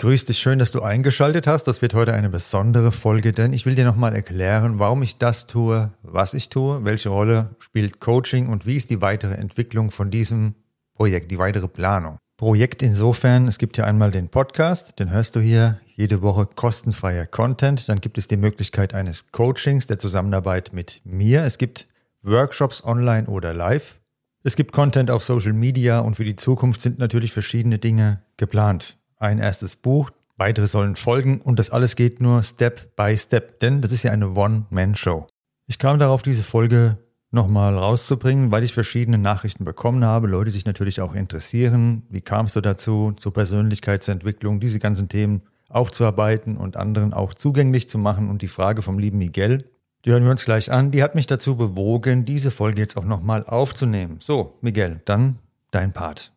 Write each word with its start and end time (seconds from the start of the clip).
Grüß 0.00 0.26
dich, 0.26 0.38
schön, 0.38 0.60
dass 0.60 0.70
du 0.70 0.80
eingeschaltet 0.82 1.48
hast. 1.48 1.64
Das 1.64 1.82
wird 1.82 1.92
heute 1.92 2.14
eine 2.14 2.30
besondere 2.30 2.92
Folge, 2.92 3.32
denn 3.32 3.52
ich 3.52 3.66
will 3.66 3.74
dir 3.74 3.84
nochmal 3.84 4.14
erklären, 4.14 4.78
warum 4.78 5.02
ich 5.02 5.18
das 5.18 5.48
tue, 5.48 5.90
was 6.02 6.34
ich 6.34 6.50
tue, 6.50 6.84
welche 6.84 7.08
Rolle 7.08 7.56
spielt 7.58 7.98
Coaching 7.98 8.46
und 8.46 8.64
wie 8.64 8.76
ist 8.76 8.90
die 8.90 9.00
weitere 9.00 9.34
Entwicklung 9.34 9.90
von 9.90 10.12
diesem 10.12 10.54
Projekt, 10.94 11.32
die 11.32 11.38
weitere 11.38 11.66
Planung. 11.66 12.18
Projekt 12.36 12.84
insofern, 12.84 13.48
es 13.48 13.58
gibt 13.58 13.76
ja 13.76 13.86
einmal 13.86 14.12
den 14.12 14.28
Podcast, 14.28 15.00
den 15.00 15.10
hörst 15.10 15.34
du 15.34 15.40
hier 15.40 15.80
jede 15.96 16.22
Woche 16.22 16.46
kostenfreier 16.46 17.26
Content. 17.26 17.88
Dann 17.88 18.00
gibt 18.00 18.18
es 18.18 18.28
die 18.28 18.36
Möglichkeit 18.36 18.94
eines 18.94 19.32
Coachings, 19.32 19.88
der 19.88 19.98
Zusammenarbeit 19.98 20.72
mit 20.72 21.00
mir. 21.02 21.42
Es 21.42 21.58
gibt 21.58 21.88
Workshops 22.22 22.84
online 22.84 23.26
oder 23.26 23.52
live. 23.52 23.98
Es 24.44 24.54
gibt 24.54 24.70
Content 24.70 25.10
auf 25.10 25.24
Social 25.24 25.54
Media 25.54 25.98
und 25.98 26.14
für 26.14 26.24
die 26.24 26.36
Zukunft 26.36 26.82
sind 26.82 27.00
natürlich 27.00 27.32
verschiedene 27.32 27.80
Dinge 27.80 28.22
geplant 28.36 28.94
ein 29.18 29.38
erstes 29.38 29.76
Buch, 29.76 30.10
weitere 30.36 30.66
sollen 30.66 30.96
folgen 30.96 31.40
und 31.40 31.58
das 31.58 31.70
alles 31.70 31.96
geht 31.96 32.20
nur 32.20 32.42
Step 32.42 32.96
by 32.96 33.16
Step, 33.16 33.60
denn 33.60 33.80
das 33.80 33.92
ist 33.92 34.02
ja 34.02 34.12
eine 34.12 34.30
One-Man-Show. 34.30 35.26
Ich 35.66 35.78
kam 35.78 35.98
darauf, 35.98 36.22
diese 36.22 36.42
Folge 36.42 36.98
nochmal 37.30 37.76
rauszubringen, 37.76 38.50
weil 38.50 38.64
ich 38.64 38.72
verschiedene 38.72 39.18
Nachrichten 39.18 39.64
bekommen 39.64 40.04
habe, 40.04 40.28
Leute 40.28 40.50
sich 40.50 40.64
natürlich 40.64 41.00
auch 41.00 41.14
interessieren, 41.14 42.04
wie 42.08 42.22
kamst 42.22 42.56
du 42.56 42.60
dazu, 42.60 43.12
zur 43.18 43.32
Persönlichkeitsentwicklung, 43.32 44.60
diese 44.60 44.78
ganzen 44.78 45.08
Themen 45.08 45.42
aufzuarbeiten 45.68 46.56
und 46.56 46.76
anderen 46.76 47.12
auch 47.12 47.34
zugänglich 47.34 47.88
zu 47.88 47.98
machen 47.98 48.30
und 48.30 48.40
die 48.40 48.48
Frage 48.48 48.80
vom 48.80 48.98
lieben 48.98 49.18
Miguel, 49.18 49.64
die 50.04 50.10
hören 50.12 50.24
wir 50.24 50.30
uns 50.30 50.44
gleich 50.44 50.72
an, 50.72 50.90
die 50.90 51.02
hat 51.02 51.14
mich 51.14 51.26
dazu 51.26 51.56
bewogen, 51.56 52.24
diese 52.24 52.50
Folge 52.50 52.80
jetzt 52.80 52.96
auch 52.96 53.04
nochmal 53.04 53.44
aufzunehmen. 53.44 54.18
So, 54.20 54.56
Miguel, 54.62 55.02
dann 55.04 55.38
dein 55.70 55.92
Part. 55.92 56.32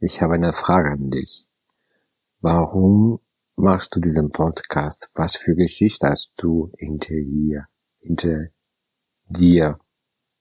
Ich 0.00 0.22
habe 0.22 0.34
eine 0.34 0.52
Frage 0.52 0.90
an 0.90 1.08
dich. 1.08 1.45
Warum 2.40 3.20
machst 3.56 3.96
du 3.96 4.00
diesen 4.00 4.28
Podcast? 4.28 5.08
Was 5.14 5.36
für 5.36 5.54
Geschichte 5.54 6.08
hast 6.08 6.32
du 6.36 6.70
hinter 6.76 7.14
dir? 7.14 7.66
Hinter 8.04 8.48
dir? 9.28 9.78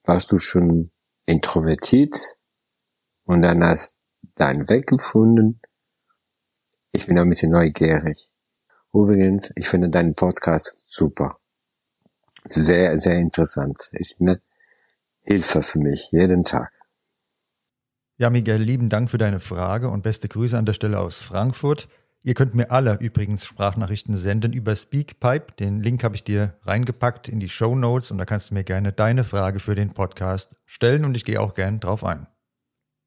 Warst 0.04 0.32
du 0.34 0.38
schon 0.38 0.80
introvertiert 1.26 2.16
und 3.24 3.44
dann 3.44 3.64
hast 3.64 3.96
deinen 4.36 4.68
Weg 4.68 4.88
gefunden? 4.88 5.62
Ich 6.92 7.08
bin 7.08 7.18
ein 7.18 7.30
bisschen 7.30 7.52
neugierig. 7.52 8.30
Übrigens, 8.94 9.54
ich 9.56 9.70
finde 9.70 9.90
deinen 9.90 10.16
Podcast 10.16 10.84
super. 10.88 11.40
Sehr, 12.44 12.98
sehr 13.00 13.18
interessant. 13.18 13.90
Ist 13.94 14.20
eine 14.20 14.42
Hilfe 15.22 15.62
für 15.62 15.80
mich 15.80 16.12
jeden 16.12 16.44
Tag. 16.44 16.75
Ja, 18.18 18.30
Miguel, 18.30 18.62
lieben 18.62 18.88
Dank 18.88 19.10
für 19.10 19.18
deine 19.18 19.42
Frage 19.42 19.90
und 19.90 20.02
beste 20.02 20.30
Grüße 20.30 20.58
an 20.58 20.66
der 20.66 20.72
Stelle 20.72 21.00
aus 21.00 21.18
Frankfurt. 21.18 21.90
Ihr 22.24 22.34
könnt 22.34 22.56
mir 22.56 22.72
alle 22.72 22.98
übrigens 23.02 23.46
Sprachnachrichten 23.46 24.16
senden 24.16 24.54
über 24.54 24.74
Speakpipe. 24.74 25.52
Den 25.60 25.84
Link 25.84 26.02
habe 26.02 26.16
ich 26.16 26.24
dir 26.24 26.54
reingepackt 26.64 27.28
in 27.28 27.42
die 27.42 27.50
Show 27.50 27.76
Notes 27.76 28.12
und 28.12 28.18
da 28.18 28.24
kannst 28.24 28.50
du 28.50 28.54
mir 28.54 28.64
gerne 28.64 28.94
deine 28.94 29.26
Frage 29.26 29.60
für 29.60 29.76
den 29.76 29.94
Podcast 29.94 30.56
stellen 30.64 31.04
und 31.04 31.18
ich 31.18 31.26
gehe 31.26 31.42
auch 31.42 31.56
gerne 31.56 31.80
drauf 31.80 32.06
ein. 32.06 32.26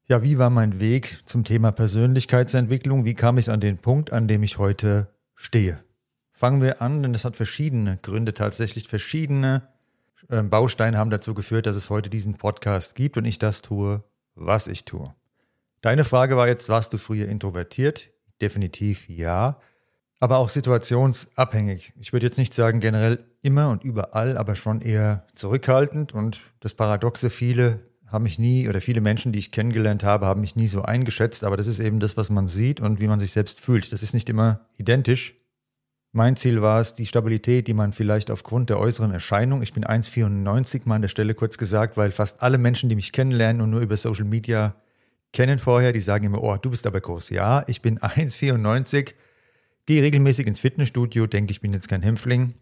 Ja, 0.07 0.21
wie 0.21 0.37
war 0.37 0.51
mein 0.51 0.79
Weg 0.79 1.23
zum 1.25 1.43
Thema 1.43 1.71
Persönlichkeitsentwicklung? 1.71 3.03
Wie 3.03 3.15
kam 3.15 3.39
ich 3.39 3.49
an 3.49 3.61
den 3.61 3.79
Punkt, 3.79 4.13
an 4.13 4.27
dem 4.27 4.43
ich 4.43 4.59
heute 4.59 5.07
stehe? 5.33 5.83
Fangen 6.31 6.61
wir 6.61 6.83
an, 6.83 7.01
denn 7.01 7.15
es 7.15 7.25
hat 7.25 7.35
verschiedene 7.35 7.97
Gründe, 8.03 8.35
tatsächlich 8.35 8.87
verschiedene 8.87 9.63
ähm, 10.29 10.51
Bausteine 10.51 10.99
haben 10.99 11.09
dazu 11.09 11.33
geführt, 11.33 11.65
dass 11.65 11.75
es 11.75 11.89
heute 11.89 12.11
diesen 12.11 12.35
Podcast 12.35 12.93
gibt 12.93 13.17
und 13.17 13.25
ich 13.25 13.39
das 13.39 13.63
tue, 13.63 14.03
was 14.39 14.67
ich 14.67 14.85
tue. 14.85 15.13
Deine 15.81 16.03
Frage 16.03 16.35
war 16.35 16.47
jetzt, 16.47 16.69
warst 16.69 16.93
du 16.93 16.97
früher 16.97 17.27
introvertiert? 17.27 18.09
Definitiv 18.41 19.07
ja, 19.07 19.59
aber 20.19 20.39
auch 20.39 20.49
situationsabhängig. 20.49 21.93
Ich 21.99 22.11
würde 22.11 22.25
jetzt 22.25 22.37
nicht 22.37 22.53
sagen 22.53 22.79
generell 22.79 23.23
immer 23.41 23.69
und 23.69 23.83
überall, 23.83 24.37
aber 24.37 24.55
schon 24.55 24.81
eher 24.81 25.25
zurückhaltend 25.33 26.13
und 26.13 26.41
das 26.59 26.73
Paradoxe, 26.73 27.29
viele 27.29 27.79
haben 28.07 28.23
mich 28.23 28.39
nie 28.39 28.67
oder 28.67 28.81
viele 28.81 29.01
Menschen, 29.01 29.31
die 29.31 29.39
ich 29.39 29.51
kennengelernt 29.51 30.03
habe, 30.03 30.25
haben 30.25 30.41
mich 30.41 30.55
nie 30.55 30.67
so 30.67 30.81
eingeschätzt, 30.81 31.43
aber 31.43 31.57
das 31.57 31.67
ist 31.67 31.79
eben 31.79 31.99
das, 31.99 32.17
was 32.17 32.29
man 32.29 32.47
sieht 32.47 32.81
und 32.81 32.99
wie 32.99 33.07
man 33.07 33.19
sich 33.19 33.31
selbst 33.31 33.61
fühlt. 33.61 33.93
Das 33.93 34.03
ist 34.03 34.13
nicht 34.13 34.29
immer 34.29 34.61
identisch. 34.77 35.35
Mein 36.11 36.35
Ziel 36.35 36.61
war 36.63 36.81
es, 36.81 36.95
die 36.95 37.05
Stabilität, 37.05 37.67
die 37.67 37.75
man 37.75 37.93
vielleicht 37.93 38.31
aufgrund 38.31 38.71
der 38.71 38.79
äußeren 38.79 39.11
Erscheinung, 39.11 39.61
ich 39.61 39.73
bin 39.73 39.85
1,94 39.85 40.81
mal 40.85 40.95
an 40.95 41.03
der 41.03 41.09
Stelle 41.09 41.35
kurz 41.35 41.59
gesagt, 41.59 41.97
weil 41.97 42.09
fast 42.09 42.41
alle 42.41 42.57
Menschen, 42.57 42.89
die 42.89 42.95
mich 42.95 43.11
kennenlernen 43.11 43.61
und 43.61 43.69
nur 43.69 43.81
über 43.81 43.95
Social 43.95 44.25
Media 44.25 44.75
kennen 45.33 45.59
vorher, 45.59 45.93
die 45.93 45.99
sagen 45.99 46.25
immer, 46.25 46.41
oh, 46.41 46.57
du 46.57 46.71
bist 46.71 46.87
aber 46.87 46.99
groß. 46.99 47.29
Ja, 47.29 47.63
ich 47.67 47.83
bin 47.83 47.99
1,94, 47.99 49.13
gehe 49.85 50.01
regelmäßig 50.01 50.47
ins 50.47 50.59
Fitnessstudio, 50.59 51.27
denke, 51.27 51.51
ich 51.51 51.61
bin 51.61 51.73
jetzt 51.73 51.89
kein 51.89 52.01
Hämpfling. 52.01 52.55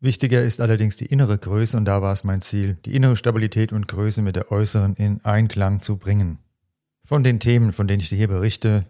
Wichtiger 0.00 0.44
ist 0.44 0.60
allerdings 0.60 0.96
die 0.96 1.06
innere 1.06 1.38
Größe 1.38 1.76
und 1.76 1.86
da 1.86 2.00
war 2.00 2.12
es 2.12 2.22
mein 2.22 2.42
Ziel, 2.42 2.76
die 2.84 2.94
innere 2.94 3.16
Stabilität 3.16 3.72
und 3.72 3.88
Größe 3.88 4.22
mit 4.22 4.36
der 4.36 4.52
äußeren 4.52 4.94
in 4.94 5.24
Einklang 5.24 5.82
zu 5.82 5.96
bringen. 5.96 6.38
Von 7.04 7.24
den 7.24 7.40
Themen, 7.40 7.72
von 7.72 7.88
denen 7.88 8.00
ich 8.00 8.08
dir 8.08 8.16
hier 8.16 8.28
berichte, 8.28 8.86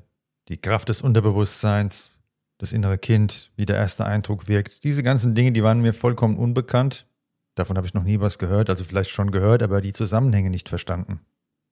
die 0.48 0.58
Kraft 0.58 0.90
des 0.90 1.00
Unterbewusstseins, 1.00 2.10
das 2.58 2.72
innere 2.72 2.98
Kind, 2.98 3.50
wie 3.56 3.66
der 3.66 3.76
erste 3.76 4.04
Eindruck 4.04 4.48
wirkt. 4.48 4.84
Diese 4.84 5.02
ganzen 5.02 5.34
Dinge, 5.34 5.52
die 5.52 5.62
waren 5.62 5.80
mir 5.80 5.92
vollkommen 5.92 6.36
unbekannt. 6.36 7.06
Davon 7.54 7.76
habe 7.76 7.86
ich 7.86 7.94
noch 7.94 8.04
nie 8.04 8.20
was 8.20 8.38
gehört, 8.38 8.70
also 8.70 8.84
vielleicht 8.84 9.10
schon 9.10 9.30
gehört, 9.30 9.62
aber 9.62 9.80
die 9.80 9.92
Zusammenhänge 9.92 10.50
nicht 10.50 10.68
verstanden. 10.68 11.20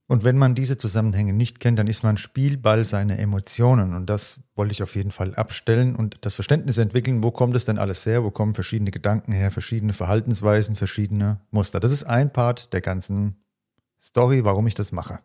Und 0.09 0.25
wenn 0.25 0.37
man 0.37 0.55
diese 0.55 0.77
Zusammenhänge 0.77 1.33
nicht 1.33 1.61
kennt, 1.61 1.79
dann 1.79 1.87
ist 1.87 2.03
man 2.03 2.17
Spielball 2.17 2.85
seiner 2.85 3.19
Emotionen. 3.19 3.95
Und 3.95 4.07
das 4.07 4.41
wollte 4.55 4.73
ich 4.73 4.83
auf 4.83 4.95
jeden 4.95 5.11
Fall 5.11 5.35
abstellen 5.35 5.97
und 5.97 6.19
das 6.27 6.35
Verständnis 6.35 6.79
entwickeln, 6.79 7.23
wo 7.23 7.31
kommt 7.31 7.55
es 7.55 7.65
denn 7.65 7.79
alles 7.79 8.05
her, 8.05 8.23
wo 8.23 8.31
kommen 8.31 8.55
verschiedene 8.55 8.91
Gedanken 8.91 9.33
her, 9.33 9.51
verschiedene 9.51 9.93
Verhaltensweisen, 9.93 10.77
verschiedene 10.77 11.41
Muster. 11.51 11.81
Das 11.81 11.93
ist 11.93 12.05
ein 12.05 12.33
Part 12.33 12.73
der 12.73 12.81
ganzen 12.81 13.37
Story, 14.01 14.45
warum 14.45 14.67
ich 14.67 14.75
das 14.75 14.93
mache. 14.93 15.21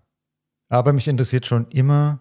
Aber 0.69 0.94
mich 0.94 1.07
interessiert 1.07 1.45
schon 1.45 1.68
immer, 1.69 2.19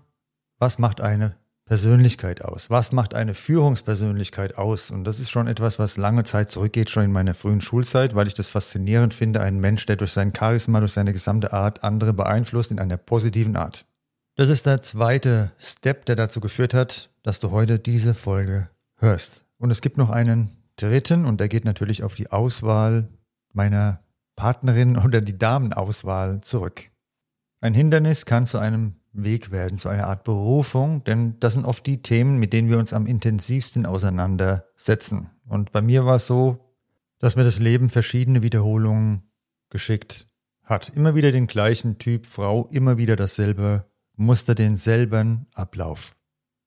was 0.59 0.79
macht 0.79 1.01
eine 1.01 1.37
Persönlichkeit 1.67 2.45
aus? 2.45 2.71
Was 2.71 2.93
macht 2.93 3.13
eine 3.13 3.35
Führungspersönlichkeit 3.35 4.57
aus? 4.57 4.93
Und 4.93 5.03
das 5.03 5.19
ist 5.19 5.31
schon 5.31 5.49
etwas, 5.49 5.81
was 5.81 5.97
lange 5.97 6.23
Zeit 6.23 6.51
zurückgeht, 6.53 6.91
schon 6.91 7.05
in 7.05 7.13
meiner 7.13 7.35
frühen 7.35 7.61
Schulzeit, 7.61 8.15
weil 8.15 8.29
ich 8.29 8.35
das 8.35 8.49
faszinierend 8.49 9.15
finde, 9.15 9.41
einen 9.41 9.59
Mensch, 9.59 9.85
der 9.85 9.97
durch 9.97 10.13
sein 10.13 10.33
Charisma, 10.33 10.79
durch 10.79 10.93
seine 10.93 11.13
gesamte 11.13 11.53
Art 11.53 11.83
andere 11.83 12.13
beeinflusst 12.13 12.71
in 12.71 12.79
einer 12.79 12.97
positiven 12.97 13.57
Art. 13.57 13.85
Das 14.37 14.49
ist 14.49 14.67
der 14.67 14.81
zweite 14.83 15.51
Step, 15.59 16.05
der 16.07 16.15
dazu 16.15 16.41
geführt 16.41 16.73
hat, 16.73 17.11
dass 17.25 17.41
du 17.41 17.51
heute 17.51 17.81
diese 17.81 18.15
Folge 18.15 18.71
hörst. 18.99 19.45
Und 19.59 19.73
es 19.73 19.81
gibt 19.81 19.97
noch 19.97 20.11
einen 20.11 20.57
dritten 20.77 21.25
und 21.25 21.41
der 21.41 21.49
geht 21.49 21.65
natürlich 21.65 22.05
auf 22.05 22.15
die 22.15 22.31
Auswahl 22.31 23.09
meiner 23.53 24.01
Partnerin 24.37 24.97
oder 24.99 25.21
die 25.21 25.37
Damenauswahl 25.37 26.43
zurück. 26.43 26.91
Ein 27.61 27.75
Hindernis 27.75 28.25
kann 28.27 28.47
zu 28.47 28.59
einem 28.59 28.95
Weg 29.23 29.51
werden, 29.51 29.79
zu 29.79 29.89
einer 29.89 30.07
Art 30.07 30.25
Berufung, 30.25 31.05
denn 31.05 31.39
das 31.41 31.55
sind 31.55 31.65
oft 31.65 31.87
die 31.87 32.03
Themen, 32.03 32.39
mit 32.39 32.53
denen 32.53 32.69
wir 32.69 32.79
uns 32.79 32.93
am 32.93 33.07
intensivsten 33.07 33.87
auseinandersetzen. 33.87 35.31
Und 35.47 35.73
bei 35.73 35.83
mir 35.83 36.05
war 36.05 36.17
es 36.17 36.27
so, 36.27 36.59
dass 37.19 37.37
mir 37.37 37.45
das 37.45 37.59
Leben 37.59 37.89
verschiedene 37.89 38.43
Wiederholungen 38.43 39.23
geschickt 39.71 40.29
hat. 40.63 40.93
Immer 40.95 41.15
wieder 41.15 41.33
den 41.33 41.47
gleichen 41.47 41.99
Typ 41.99 42.27
Frau, 42.27 42.67
immer 42.71 42.99
wieder 42.99 43.17
dasselbe 43.17 43.87
Muster, 44.17 44.55
denselben 44.55 45.47
Ablauf. 45.55 46.17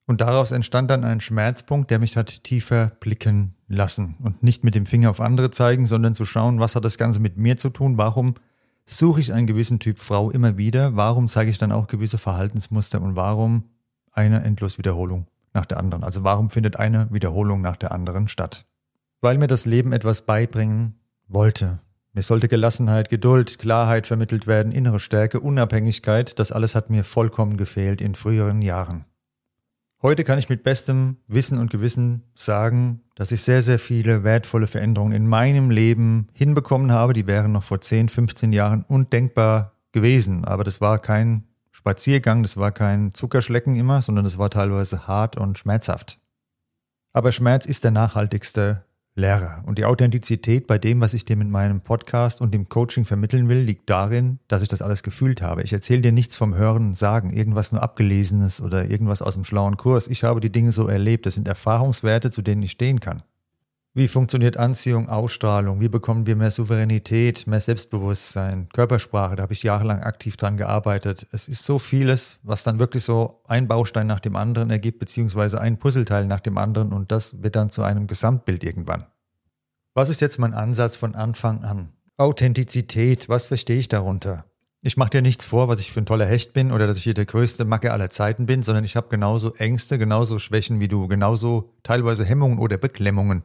Und 0.06 0.20
daraus 0.20 0.50
entstand 0.50 0.90
dann 0.90 1.04
ein 1.04 1.20
Schmerzpunkt, 1.20 1.90
der 1.90 2.00
mich 2.00 2.16
hat 2.16 2.42
tiefer 2.42 2.92
blicken 2.98 3.54
lassen 3.68 4.16
und 4.20 4.42
nicht 4.42 4.64
mit 4.64 4.74
dem 4.74 4.86
Finger 4.86 5.10
auf 5.10 5.20
andere 5.20 5.52
zeigen, 5.52 5.86
sondern 5.86 6.16
zu 6.16 6.24
schauen, 6.24 6.58
was 6.58 6.74
hat 6.74 6.84
das 6.84 6.98
Ganze 6.98 7.20
mit 7.20 7.36
mir 7.36 7.58
zu 7.58 7.70
tun, 7.70 7.96
warum 7.96 8.34
suche 8.96 9.20
ich 9.20 9.32
einen 9.32 9.46
gewissen 9.46 9.78
Typ 9.78 9.98
Frau 9.98 10.30
immer 10.30 10.56
wieder? 10.56 10.96
Warum 10.96 11.28
zeige 11.28 11.50
ich 11.50 11.58
dann 11.58 11.72
auch 11.72 11.86
gewisse 11.86 12.18
Verhaltensmuster 12.18 13.00
und 13.00 13.16
warum 13.16 13.64
eine 14.12 14.42
Endloswiederholung 14.42 15.26
nach 15.52 15.66
der 15.66 15.78
anderen? 15.78 16.04
Also 16.04 16.24
warum 16.24 16.50
findet 16.50 16.76
eine 16.76 17.08
Wiederholung 17.10 17.60
nach 17.60 17.76
der 17.76 17.92
anderen 17.92 18.28
statt? 18.28 18.66
Weil 19.20 19.38
mir 19.38 19.46
das 19.46 19.66
Leben 19.66 19.92
etwas 19.92 20.22
beibringen 20.22 21.00
wollte. 21.28 21.80
Mir 22.12 22.22
sollte 22.22 22.48
Gelassenheit, 22.48 23.08
Geduld, 23.08 23.58
Klarheit 23.60 24.08
vermittelt 24.08 24.48
werden, 24.48 24.72
innere 24.72 24.98
Stärke, 24.98 25.38
Unabhängigkeit, 25.38 26.38
das 26.40 26.50
alles 26.50 26.74
hat 26.74 26.90
mir 26.90 27.04
vollkommen 27.04 27.56
gefehlt 27.56 28.00
in 28.00 28.16
früheren 28.16 28.62
Jahren. 28.62 29.04
Heute 30.02 30.24
kann 30.24 30.38
ich 30.38 30.48
mit 30.48 30.62
bestem 30.62 31.18
Wissen 31.28 31.58
und 31.58 31.70
Gewissen 31.70 32.22
sagen, 32.34 33.02
dass 33.16 33.32
ich 33.32 33.42
sehr, 33.42 33.60
sehr 33.60 33.78
viele 33.78 34.24
wertvolle 34.24 34.66
Veränderungen 34.66 35.12
in 35.12 35.26
meinem 35.26 35.70
Leben 35.70 36.28
hinbekommen 36.32 36.90
habe. 36.90 37.12
Die 37.12 37.26
wären 37.26 37.52
noch 37.52 37.64
vor 37.64 37.82
10, 37.82 38.08
15 38.08 38.54
Jahren 38.54 38.82
undenkbar 38.82 39.74
gewesen. 39.92 40.46
Aber 40.46 40.64
das 40.64 40.80
war 40.80 40.98
kein 40.98 41.44
Spaziergang, 41.70 42.42
das 42.42 42.56
war 42.56 42.72
kein 42.72 43.12
Zuckerschlecken 43.12 43.76
immer, 43.76 44.00
sondern 44.00 44.24
das 44.24 44.38
war 44.38 44.48
teilweise 44.48 45.06
hart 45.06 45.36
und 45.36 45.58
schmerzhaft. 45.58 46.18
Aber 47.12 47.30
Schmerz 47.30 47.66
ist 47.66 47.84
der 47.84 47.90
nachhaltigste 47.90 48.86
Lehrer. 49.16 49.62
Und 49.66 49.78
die 49.78 49.84
Authentizität 49.84 50.66
bei 50.66 50.78
dem, 50.78 51.00
was 51.00 51.14
ich 51.14 51.24
dir 51.24 51.36
mit 51.36 51.48
meinem 51.48 51.80
Podcast 51.80 52.40
und 52.40 52.54
dem 52.54 52.68
Coaching 52.68 53.04
vermitteln 53.04 53.48
will, 53.48 53.58
liegt 53.58 53.90
darin, 53.90 54.38
dass 54.48 54.62
ich 54.62 54.68
das 54.68 54.82
alles 54.82 55.02
gefühlt 55.02 55.42
habe. 55.42 55.62
Ich 55.62 55.72
erzähle 55.72 56.00
dir 56.00 56.12
nichts 56.12 56.36
vom 56.36 56.54
Hören 56.54 56.94
Sagen, 56.94 57.32
irgendwas 57.32 57.72
nur 57.72 57.82
abgelesenes 57.82 58.60
oder 58.60 58.88
irgendwas 58.88 59.22
aus 59.22 59.34
dem 59.34 59.44
schlauen 59.44 59.76
Kurs. 59.76 60.08
Ich 60.08 60.24
habe 60.24 60.40
die 60.40 60.52
Dinge 60.52 60.72
so 60.72 60.86
erlebt. 60.86 61.26
Das 61.26 61.34
sind 61.34 61.48
Erfahrungswerte, 61.48 62.30
zu 62.30 62.42
denen 62.42 62.62
ich 62.62 62.70
stehen 62.70 63.00
kann. 63.00 63.22
Wie 63.92 64.06
funktioniert 64.06 64.56
Anziehung, 64.56 65.08
Ausstrahlung? 65.08 65.80
Wie 65.80 65.88
bekommen 65.88 66.24
wir 66.24 66.36
mehr 66.36 66.52
Souveränität, 66.52 67.48
mehr 67.48 67.58
Selbstbewusstsein? 67.58 68.68
Körpersprache, 68.72 69.34
da 69.34 69.42
habe 69.42 69.52
ich 69.52 69.64
jahrelang 69.64 69.98
aktiv 70.04 70.36
dran 70.36 70.56
gearbeitet. 70.56 71.26
Es 71.32 71.48
ist 71.48 71.64
so 71.64 71.80
vieles, 71.80 72.38
was 72.44 72.62
dann 72.62 72.78
wirklich 72.78 73.02
so 73.02 73.40
ein 73.48 73.66
Baustein 73.66 74.06
nach 74.06 74.20
dem 74.20 74.36
anderen 74.36 74.70
ergibt, 74.70 75.00
beziehungsweise 75.00 75.60
ein 75.60 75.80
Puzzleteil 75.80 76.26
nach 76.26 76.38
dem 76.38 76.56
anderen 76.56 76.92
und 76.92 77.10
das 77.10 77.42
wird 77.42 77.56
dann 77.56 77.70
zu 77.70 77.82
einem 77.82 78.06
Gesamtbild 78.06 78.62
irgendwann. 78.62 79.06
Was 79.94 80.08
ist 80.08 80.20
jetzt 80.20 80.38
mein 80.38 80.54
Ansatz 80.54 80.96
von 80.96 81.16
Anfang 81.16 81.64
an? 81.64 81.92
Authentizität, 82.16 83.28
was 83.28 83.46
verstehe 83.46 83.80
ich 83.80 83.88
darunter? 83.88 84.44
Ich 84.82 84.96
mache 84.96 85.10
dir 85.10 85.22
nichts 85.22 85.46
vor, 85.46 85.66
was 85.66 85.80
ich 85.80 85.90
für 85.90 86.00
ein 86.00 86.06
toller 86.06 86.26
Hecht 86.26 86.52
bin 86.52 86.70
oder 86.70 86.86
dass 86.86 86.98
ich 86.98 87.04
hier 87.04 87.14
der 87.14 87.26
größte 87.26 87.64
Macke 87.64 87.92
aller 87.92 88.10
Zeiten 88.10 88.46
bin, 88.46 88.62
sondern 88.62 88.84
ich 88.84 88.94
habe 88.94 89.08
genauso 89.08 89.52
Ängste, 89.54 89.98
genauso 89.98 90.38
Schwächen 90.38 90.78
wie 90.78 90.86
du, 90.86 91.08
genauso 91.08 91.72
teilweise 91.82 92.24
Hemmungen 92.24 92.60
oder 92.60 92.78
Beklemmungen. 92.78 93.42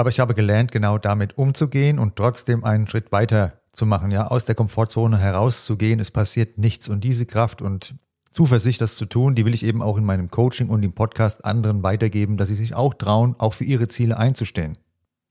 Aber 0.00 0.08
ich 0.08 0.18
habe 0.18 0.34
gelernt, 0.34 0.72
genau 0.72 0.96
damit 0.96 1.36
umzugehen 1.36 1.98
und 1.98 2.16
trotzdem 2.16 2.64
einen 2.64 2.86
Schritt 2.86 3.12
weiter 3.12 3.60
zu 3.74 3.84
machen, 3.84 4.10
ja, 4.10 4.28
aus 4.28 4.46
der 4.46 4.54
Komfortzone 4.54 5.18
herauszugehen. 5.18 6.00
Es 6.00 6.10
passiert 6.10 6.56
nichts 6.56 6.88
und 6.88 7.04
diese 7.04 7.26
Kraft 7.26 7.60
und 7.60 7.96
Zuversicht, 8.32 8.80
das 8.80 8.96
zu 8.96 9.04
tun, 9.04 9.34
die 9.34 9.44
will 9.44 9.52
ich 9.52 9.62
eben 9.62 9.82
auch 9.82 9.98
in 9.98 10.04
meinem 10.06 10.30
Coaching 10.30 10.70
und 10.70 10.82
im 10.84 10.94
Podcast 10.94 11.44
anderen 11.44 11.82
weitergeben, 11.82 12.38
dass 12.38 12.48
sie 12.48 12.54
sich 12.54 12.74
auch 12.74 12.94
trauen, 12.94 13.34
auch 13.36 13.52
für 13.52 13.64
ihre 13.64 13.88
Ziele 13.88 14.16
einzustehen. 14.16 14.78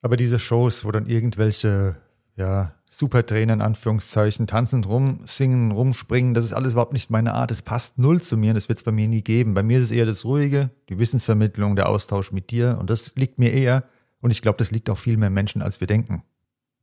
Aber 0.03 0.17
diese 0.17 0.37
Shows, 0.37 0.85
wo 0.85 0.91
dann 0.91 1.07
irgendwelche, 1.07 1.95
ja, 2.35 2.75
Supertrainer 2.91 3.53
in 3.53 3.61
Anführungszeichen 3.61 4.45
tanzen 4.45 4.83
rum, 4.83 5.21
singen, 5.25 5.71
rumspringen, 5.71 6.35
das 6.35 6.45
ist 6.45 6.53
alles 6.53 6.73
überhaupt 6.73 6.93
nicht 6.93 7.09
meine 7.09 7.33
Art. 7.33 7.49
Es 7.49 7.63
passt 7.63 7.97
null 7.97 8.21
zu 8.21 8.37
mir 8.37 8.49
und 8.49 8.55
das 8.55 8.69
wird 8.69 8.77
es 8.77 8.83
bei 8.83 8.91
mir 8.91 9.07
nie 9.07 9.23
geben. 9.23 9.55
Bei 9.55 9.63
mir 9.63 9.79
ist 9.79 9.85
es 9.85 9.91
eher 9.91 10.05
das 10.05 10.25
Ruhige, 10.25 10.69
die 10.89 10.99
Wissensvermittlung, 10.99 11.75
der 11.75 11.89
Austausch 11.89 12.31
mit 12.31 12.51
dir 12.51 12.77
und 12.79 12.91
das 12.91 13.15
liegt 13.15 13.39
mir 13.39 13.51
eher 13.51 13.83
und 14.21 14.31
ich 14.31 14.41
glaube, 14.41 14.57
das 14.57 14.71
liegt 14.71 14.89
auch 14.89 14.97
viel 14.97 15.17
mehr 15.17 15.29
Menschen, 15.29 15.61
als 15.61 15.79
wir 15.79 15.87
denken. 15.87 16.23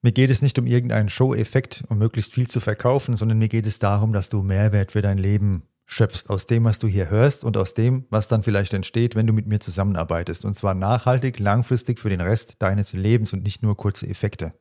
Mir 0.03 0.13
geht 0.13 0.31
es 0.31 0.43
nicht 0.43 0.59
um 0.59 0.67
irgendeinen 0.67 1.09
Show-Effekt, 1.09 1.85
um 1.89 1.99
möglichst 1.99 2.33
viel 2.33 2.49
zu 2.49 2.61
verkaufen, 2.61 3.17
sondern 3.17 3.39
mir 3.39 3.49
geht 3.49 3.67
es 3.67 3.79
darum, 3.79 4.13
dass 4.13 4.29
du 4.29 4.43
Mehrwert 4.43 4.93
für 4.93 5.03
dein 5.03 5.19
Leben 5.19 5.65
schöpfst 5.87 6.29
aus 6.29 6.47
dem, 6.47 6.65
was 6.65 6.79
du 6.79 6.89
hier 6.89 7.11
hörst 7.11 7.45
und 7.45 7.57
aus 7.57 7.73
dem, 7.75 8.05
was 8.11 8.29
dann 8.29 8.43
vielleicht 8.43 8.75
entsteht, 8.75 9.15
wenn 9.15 9.27
du 9.27 9.33
mit 9.33 9.47
mir 9.47 9.61
zusammenarbeitest. 9.61 10.45
Und 10.45 10.55
zwar 10.55 10.75
nachhaltig, 10.75 11.39
langfristig 11.39 11.99
für 11.99 12.11
den 12.11 12.21
Rest 12.21 12.61
deines 12.61 12.93
Lebens 12.93 13.33
und 13.33 13.43
nicht 13.43 13.63
nur 13.63 13.77
kurze 13.77 14.09
Effekte. 14.09 14.53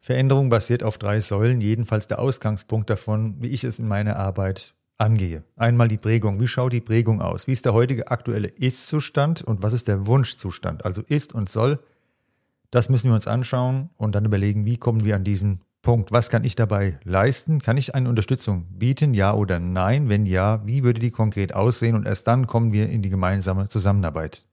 Veränderung 0.00 0.48
basiert 0.48 0.82
auf 0.82 0.98
drei 0.98 1.20
Säulen, 1.20 1.60
jedenfalls 1.60 2.08
der 2.08 2.18
Ausgangspunkt 2.18 2.90
davon, 2.90 3.36
wie 3.40 3.48
ich 3.48 3.64
es 3.64 3.78
in 3.78 3.86
meiner 3.86 4.16
Arbeit 4.16 4.74
angehe. 4.98 5.44
Einmal 5.56 5.88
die 5.88 5.98
Prägung. 5.98 6.40
Wie 6.40 6.48
schaut 6.48 6.72
die 6.72 6.80
Prägung 6.80 7.20
aus? 7.20 7.46
Wie 7.46 7.52
ist 7.52 7.66
der 7.66 7.74
heutige 7.74 8.10
aktuelle 8.10 8.48
Ist-Zustand 8.48 9.42
und 9.42 9.62
was 9.62 9.74
ist 9.74 9.88
der 9.88 10.06
Wunschzustand? 10.06 10.84
Also 10.84 11.02
ist 11.06 11.32
und 11.34 11.48
soll 11.48 11.78
das 12.72 12.88
müssen 12.88 13.10
wir 13.10 13.14
uns 13.14 13.28
anschauen 13.28 13.90
und 13.96 14.16
dann 14.16 14.24
überlegen, 14.24 14.64
wie 14.64 14.78
kommen 14.78 15.04
wir 15.04 15.14
an 15.14 15.22
diesen 15.22 15.60
Punkt. 15.82 16.12
Was 16.12 16.30
kann 16.30 16.44
ich 16.44 16.54
dabei 16.54 16.98
leisten? 17.02 17.60
Kann 17.60 17.76
ich 17.76 17.94
eine 17.94 18.08
Unterstützung 18.08 18.66
bieten? 18.78 19.14
Ja 19.14 19.34
oder 19.34 19.58
nein? 19.58 20.08
Wenn 20.08 20.26
ja, 20.26 20.64
wie 20.64 20.84
würde 20.84 21.00
die 21.00 21.10
konkret 21.10 21.54
aussehen? 21.54 21.96
Und 21.96 22.06
erst 22.06 22.28
dann 22.28 22.46
kommen 22.46 22.72
wir 22.72 22.88
in 22.88 23.02
die 23.02 23.10
gemeinsame 23.10 23.68
Zusammenarbeit. 23.68 24.46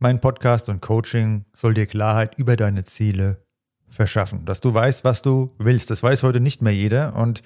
Mein 0.00 0.20
Podcast 0.20 0.68
und 0.68 0.82
Coaching 0.82 1.44
soll 1.54 1.74
dir 1.74 1.86
Klarheit 1.86 2.34
über 2.36 2.56
deine 2.56 2.84
Ziele 2.84 3.44
verschaffen, 3.88 4.44
dass 4.44 4.60
du 4.60 4.74
weißt, 4.74 5.04
was 5.04 5.22
du 5.22 5.54
willst. 5.58 5.90
Das 5.90 6.02
weiß 6.02 6.24
heute 6.24 6.40
nicht 6.40 6.62
mehr 6.62 6.74
jeder 6.74 7.16
und 7.16 7.42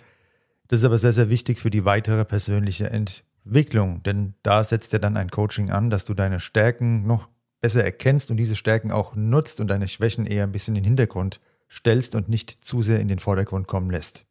das 0.69 0.79
ist 0.81 0.85
aber 0.85 0.99
sehr, 0.99 1.13
sehr 1.13 1.29
wichtig 1.29 1.59
für 1.59 1.71
die 1.71 1.85
weitere 1.85 2.25
persönliche 2.25 2.89
Entwicklung, 2.89 4.03
denn 4.03 4.35
da 4.43 4.65
setzt 4.65 4.93
ja 4.93 4.99
dann 4.99 5.17
ein 5.17 5.31
Coaching 5.31 5.71
an, 5.71 5.91
dass 5.91 6.05
du 6.05 6.15
deine 6.15 6.41
Stärken 6.41 7.07
noch 7.07 7.29
besser 7.65 7.83
erkennst 7.83 8.31
und 8.31 8.37
diese 8.37 8.57
Stärken 8.57 8.91
auch 8.91 9.15
nutzt 9.15 9.59
und 9.59 9.69
deine 9.69 9.89
Schwächen 9.89 10.27
eher 10.27 10.43
ein 10.43 10.53
bisschen 10.53 10.77
in 10.77 10.83
den 10.83 10.89
Hintergrund 10.89 11.41
stellst 11.71 12.15
und 12.15 12.29
nicht 12.29 12.63
zu 12.63 12.83
sehr 12.83 13.01
in 13.01 13.09
den 13.09 13.21
Vordergrund 13.21 13.69
kommen 13.69 13.91
lässt. 13.91 14.27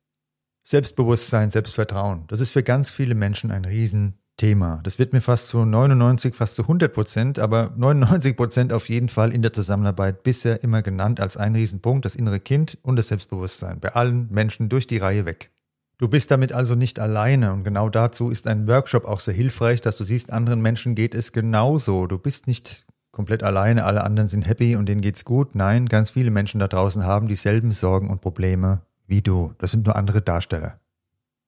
Selbstbewusstsein, 0.64 1.50
Selbstvertrauen, 1.50 2.26
das 2.28 2.42
ist 2.42 2.52
für 2.52 2.62
ganz 2.62 2.92
viele 2.92 3.16
Menschen 3.16 3.50
ein 3.50 3.66
Riesenthema. 3.66 4.82
Das 4.84 5.00
wird 5.00 5.14
mir 5.14 5.22
fast 5.22 5.48
zu 5.48 5.66
99, 5.66 6.36
fast 6.36 6.54
zu 6.54 6.62
100 6.62 6.94
Prozent, 6.94 7.40
aber 7.40 7.74
99 7.76 8.36
Prozent 8.38 8.72
auf 8.72 8.88
jeden 8.88 9.10
Fall 9.10 9.34
in 9.34 9.42
der 9.42 9.52
Zusammenarbeit 9.52 10.22
bisher 10.22 10.62
immer 10.62 10.84
genannt 10.84 11.20
als 11.20 11.36
ein 11.36 11.56
Riesenpunkt, 11.56 12.06
das 12.06 12.14
innere 12.14 12.40
Kind 12.40 12.78
und 12.84 12.98
das 12.98 13.08
Selbstbewusstsein 13.08 13.80
bei 13.80 13.94
allen 13.94 14.32
Menschen 14.32 14.70
durch 14.70 14.86
die 14.86 14.98
Reihe 15.00 15.26
weg. 15.26 15.50
Du 15.98 16.08
bist 16.08 16.30
damit 16.30 16.54
also 16.54 16.76
nicht 16.76 17.00
alleine 17.00 17.52
und 17.52 17.64
genau 17.64 17.90
dazu 17.90 18.30
ist 18.30 18.46
ein 18.46 18.68
Workshop 18.68 19.06
auch 19.06 19.20
sehr 19.20 19.34
hilfreich, 19.34 19.82
dass 19.82 19.98
du 19.98 20.04
siehst, 20.04 20.32
anderen 20.32 20.62
Menschen 20.62 20.94
geht 20.94 21.16
es 21.16 21.32
genauso. 21.32 22.06
Du 22.06 22.20
bist 22.20 22.46
nicht 22.46 22.86
komplett 23.14 23.44
alleine, 23.44 23.86
alle 23.86 24.04
anderen 24.04 24.28
sind 24.28 24.46
happy 24.46 24.76
und 24.76 24.90
denen 24.90 25.00
geht's 25.00 25.24
gut. 25.24 25.56
Nein, 25.56 25.86
ganz 25.86 26.10
viele 26.12 26.32
Menschen 26.32 26.60
da 26.60 26.68
draußen 26.68 27.06
haben 27.06 27.30
dieselben 27.30 27.72
Sorgen 27.72 28.10
und 28.10 28.20
Probleme 28.20 28.82
wie 29.08 29.22
du. 29.22 29.54
Das 29.60 29.72
sind 29.72 29.86
nur 29.86 29.96
andere 29.96 30.22
Darsteller. 30.22 30.80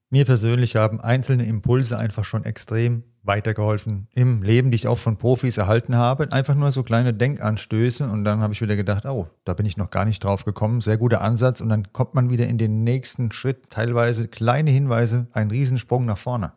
Mir 0.08 0.24
persönlich 0.24 0.76
haben 0.76 1.00
einzelne 1.00 1.44
Impulse 1.44 1.98
einfach 1.98 2.24
schon 2.24 2.44
extrem 2.44 3.02
weitergeholfen 3.24 4.06
im 4.14 4.42
Leben, 4.42 4.70
die 4.70 4.76
ich 4.76 4.86
auch 4.86 4.98
von 4.98 5.16
Profis 5.16 5.58
erhalten 5.58 5.96
habe. 5.96 6.30
Einfach 6.30 6.54
nur 6.54 6.70
so 6.70 6.84
kleine 6.84 7.12
Denkanstöße 7.12 8.08
und 8.08 8.22
dann 8.22 8.40
habe 8.40 8.52
ich 8.52 8.62
wieder 8.62 8.76
gedacht, 8.76 9.04
oh, 9.04 9.26
da 9.44 9.52
bin 9.54 9.66
ich 9.66 9.76
noch 9.76 9.90
gar 9.90 10.04
nicht 10.04 10.22
drauf 10.22 10.44
gekommen. 10.44 10.80
Sehr 10.80 10.96
guter 10.96 11.22
Ansatz 11.22 11.60
und 11.60 11.68
dann 11.68 11.92
kommt 11.92 12.14
man 12.14 12.30
wieder 12.30 12.46
in 12.46 12.58
den 12.58 12.84
nächsten 12.84 13.32
Schritt. 13.32 13.68
Teilweise 13.70 14.28
kleine 14.28 14.70
Hinweise, 14.70 15.26
ein 15.32 15.50
Riesensprung 15.50 16.04
nach 16.04 16.18
vorne. 16.18 16.52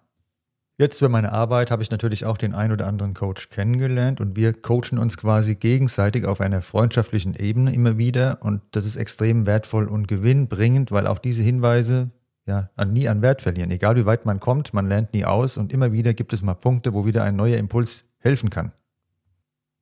Jetzt 0.80 1.02
bei 1.02 1.10
meiner 1.10 1.34
Arbeit 1.34 1.72
habe 1.72 1.84
ich 1.84 1.92
natürlich 1.92 2.24
auch 2.24 2.38
den 2.38 2.54
ein 2.54 2.72
oder 2.72 2.88
anderen 2.88 3.14
Coach 3.14 3.50
kennengelernt 3.50 4.22
und 4.22 4.38
wir 4.38 4.54
coachen 4.54 4.98
uns 4.98 5.18
quasi 5.18 5.56
gegenseitig 5.56 6.24
auf 6.24 6.40
einer 6.40 6.62
freundschaftlichen 6.62 7.36
Ebene 7.36 7.74
immer 7.74 7.98
wieder 7.98 8.38
und 8.40 8.62
das 8.72 8.86
ist 8.86 8.96
extrem 8.96 9.46
wertvoll 9.46 9.90
und 9.90 10.08
gewinnbringend, 10.08 10.94
weil 10.94 11.06
auch 11.06 11.20
diese 11.20 11.44
Hinweise 11.44 12.12
ja 12.46 12.70
nie 12.86 13.10
an 13.10 13.22
Wert 13.22 13.42
verlieren. 13.42 13.72
Egal 13.72 13.98
wie 13.98 14.06
weit 14.06 14.26
man 14.26 14.40
kommt, 14.40 14.74
man 14.74 14.88
lernt 14.88 15.14
nie 15.14 15.26
aus 15.26 15.58
und 15.58 15.74
immer 15.74 15.92
wieder 15.92 16.14
gibt 16.14 16.32
es 16.32 16.44
mal 16.44 16.54
Punkte, 16.54 16.94
wo 16.94 17.06
wieder 17.06 17.26
ein 17.26 17.36
neuer 17.36 17.58
Impuls 17.58 18.06
helfen 18.20 18.50
kann. 18.50 18.72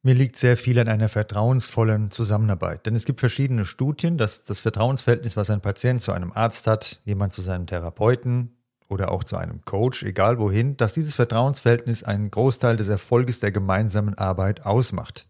Mir 0.01 0.15
liegt 0.15 0.35
sehr 0.37 0.57
viel 0.57 0.79
an 0.79 0.87
einer 0.87 1.09
vertrauensvollen 1.09 2.09
Zusammenarbeit, 2.09 2.87
denn 2.87 2.95
es 2.95 3.05
gibt 3.05 3.19
verschiedene 3.19 3.65
Studien, 3.65 4.17
dass 4.17 4.45
das 4.45 4.61
Vertrauensverhältnis, 4.61 5.37
was 5.37 5.51
ein 5.51 5.61
Patient 5.61 6.01
zu 6.01 6.11
einem 6.11 6.31
Arzt 6.31 6.65
hat, 6.65 7.01
jemand 7.05 7.33
zu 7.33 7.43
seinem 7.43 7.67
Therapeuten, 7.67 8.56
oder 8.89 9.11
auch 9.11 9.23
zu 9.23 9.37
einem 9.37 9.63
Coach, 9.65 10.03
egal 10.03 10.39
wohin, 10.39 10.77
dass 10.77 10.93
dieses 10.93 11.15
Vertrauensverhältnis 11.15 12.03
einen 12.03 12.31
Großteil 12.31 12.77
des 12.77 12.89
Erfolges 12.89 13.39
der 13.39 13.51
gemeinsamen 13.51 14.17
Arbeit 14.17 14.65
ausmacht. 14.65 15.27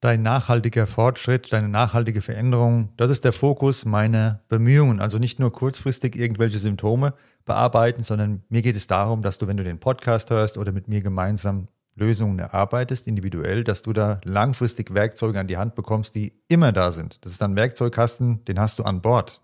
Dein 0.00 0.22
nachhaltiger 0.22 0.88
Fortschritt, 0.88 1.52
deine 1.52 1.68
nachhaltige 1.68 2.22
Veränderung, 2.22 2.88
das 2.96 3.08
ist 3.08 3.24
der 3.24 3.32
Fokus 3.32 3.84
meiner 3.84 4.40
Bemühungen. 4.48 5.00
Also 5.00 5.18
nicht 5.18 5.38
nur 5.38 5.52
kurzfristig 5.52 6.16
irgendwelche 6.16 6.58
Symptome 6.58 7.14
bearbeiten, 7.44 8.02
sondern 8.02 8.42
mir 8.48 8.62
geht 8.62 8.74
es 8.74 8.88
darum, 8.88 9.22
dass 9.22 9.38
du, 9.38 9.46
wenn 9.46 9.56
du 9.56 9.64
den 9.64 9.78
Podcast 9.78 10.30
hörst 10.30 10.58
oder 10.58 10.72
mit 10.72 10.88
mir 10.88 11.02
gemeinsam 11.02 11.68
Lösungen 11.94 12.38
erarbeitest, 12.38 13.06
individuell, 13.06 13.64
dass 13.64 13.82
du 13.82 13.92
da 13.92 14.20
langfristig 14.24 14.94
Werkzeuge 14.94 15.38
an 15.38 15.46
die 15.46 15.58
Hand 15.58 15.74
bekommst, 15.74 16.14
die 16.14 16.32
immer 16.48 16.72
da 16.72 16.90
sind. 16.90 17.24
Das 17.24 17.32
ist 17.32 17.42
ein 17.42 17.54
Werkzeugkasten, 17.54 18.44
den 18.46 18.58
hast 18.58 18.78
du 18.78 18.82
an 18.82 19.02
Bord. 19.02 19.42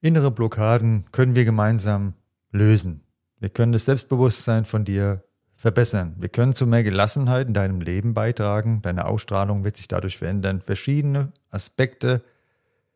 Innere 0.00 0.30
Blockaden 0.30 1.04
können 1.12 1.34
wir 1.34 1.44
gemeinsam 1.44 2.14
lösen. 2.50 3.02
Wir 3.38 3.48
können 3.48 3.72
das 3.72 3.84
Selbstbewusstsein 3.84 4.64
von 4.64 4.84
dir 4.84 5.24
verbessern. 5.54 6.14
Wir 6.18 6.30
können 6.30 6.54
zu 6.54 6.66
mehr 6.66 6.82
Gelassenheit 6.82 7.46
in 7.46 7.54
deinem 7.54 7.80
Leben 7.80 8.14
beitragen. 8.14 8.80
Deine 8.82 9.06
Ausstrahlung 9.06 9.62
wird 9.64 9.76
sich 9.76 9.88
dadurch 9.88 10.16
verändern. 10.16 10.60
Verschiedene 10.60 11.32
Aspekte, 11.50 12.22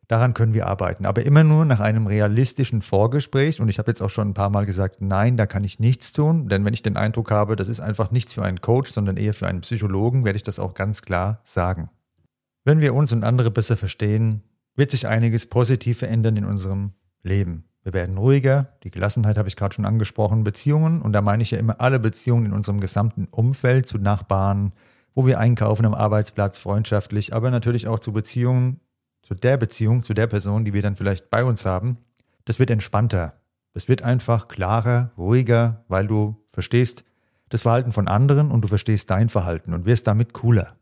daran 0.07 0.33
können 0.33 0.53
wir 0.53 0.67
arbeiten. 0.67 1.05
Aber 1.05 1.23
immer 1.23 1.43
nur 1.43 1.65
nach 1.65 1.79
einem 1.79 2.07
realistischen 2.07 2.81
Vorgespräch. 2.81 3.59
Und 3.61 3.69
ich 3.69 3.77
habe 3.77 3.91
jetzt 3.91 4.01
auch 4.01 4.09
schon 4.09 4.29
ein 4.29 4.33
paar 4.33 4.49
Mal 4.49 4.65
gesagt, 4.65 5.01
nein, 5.01 5.37
da 5.37 5.45
kann 5.45 5.63
ich 5.63 5.79
nichts 5.79 6.11
tun. 6.11 6.49
Denn 6.49 6.65
wenn 6.65 6.73
ich 6.73 6.81
den 6.81 6.97
Eindruck 6.97 7.31
habe, 7.31 7.55
das 7.55 7.67
ist 7.67 7.81
einfach 7.81 8.11
nichts 8.11 8.33
für 8.33 8.43
einen 8.43 8.61
Coach, 8.61 8.91
sondern 8.91 9.17
eher 9.17 9.33
für 9.33 9.47
einen 9.47 9.61
Psychologen, 9.61 10.25
werde 10.25 10.37
ich 10.37 10.43
das 10.43 10.59
auch 10.59 10.73
ganz 10.73 11.01
klar 11.01 11.41
sagen. 11.43 11.89
Wenn 12.63 12.81
wir 12.81 12.95
uns 12.95 13.11
und 13.11 13.23
andere 13.23 13.51
besser 13.51 13.77
verstehen, 13.77 14.41
wird 14.75 14.89
sich 14.89 15.07
einiges 15.07 15.45
positiv 15.47 15.99
verändern 15.99 16.35
in 16.35 16.45
unserem 16.45 16.93
Leben. 17.21 17.65
Wir 17.85 17.93
werden 17.93 18.17
ruhiger. 18.17 18.73
Die 18.83 18.89
Gelassenheit 18.89 19.37
habe 19.37 19.47
ich 19.47 19.55
gerade 19.55 19.75
schon 19.75 19.85
angesprochen. 19.85 20.43
Beziehungen, 20.43 21.03
und 21.03 21.13
da 21.13 21.21
meine 21.21 21.43
ich 21.43 21.51
ja 21.51 21.59
immer 21.59 21.79
alle 21.79 21.99
Beziehungen 21.99 22.47
in 22.47 22.51
unserem 22.53 22.79
gesamten 22.79 23.27
Umfeld 23.29 23.87
zu 23.87 23.99
Nachbarn, 23.99 24.73
wo 25.13 25.27
wir 25.27 25.39
einkaufen 25.39 25.85
am 25.85 25.93
Arbeitsplatz, 25.93 26.57
freundschaftlich, 26.57 27.31
aber 27.31 27.51
natürlich 27.51 27.87
auch 27.87 27.99
zu 27.99 28.11
Beziehungen, 28.11 28.79
zu 29.21 29.35
der 29.35 29.57
Beziehung, 29.57 30.01
zu 30.01 30.15
der 30.15 30.25
Person, 30.25 30.65
die 30.65 30.73
wir 30.73 30.81
dann 30.81 30.95
vielleicht 30.95 31.29
bei 31.29 31.43
uns 31.43 31.63
haben. 31.67 31.99
Das 32.43 32.57
wird 32.57 32.71
entspannter. 32.71 33.33
Das 33.73 33.87
wird 33.87 34.01
einfach 34.01 34.47
klarer, 34.47 35.11
ruhiger, 35.15 35.85
weil 35.87 36.07
du 36.07 36.43
verstehst 36.49 37.05
das 37.49 37.61
Verhalten 37.61 37.91
von 37.91 38.07
anderen 38.07 38.49
und 38.49 38.61
du 38.61 38.67
verstehst 38.67 39.11
dein 39.11 39.29
Verhalten 39.29 39.75
und 39.75 39.85
wirst 39.85 40.07
damit 40.07 40.33
cooler. 40.33 40.75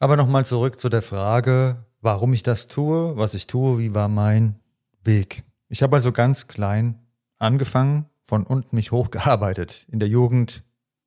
Aber 0.00 0.18
nochmal 0.18 0.44
zurück 0.44 0.78
zu 0.78 0.90
der 0.90 1.00
Frage, 1.00 1.86
warum 2.02 2.34
ich 2.34 2.42
das 2.42 2.68
tue, 2.68 3.16
was 3.16 3.32
ich 3.32 3.46
tue, 3.46 3.78
wie 3.78 3.94
war 3.94 4.08
mein 4.08 4.56
Weg. 5.02 5.44
Ich 5.72 5.82
habe 5.82 5.96
also 5.96 6.12
ganz 6.12 6.48
klein 6.48 6.98
angefangen, 7.38 8.04
von 8.26 8.44
unten 8.44 8.76
mich 8.76 8.92
hochgearbeitet, 8.92 9.86
in 9.90 10.00
der 10.00 10.08
Jugend 10.10 10.64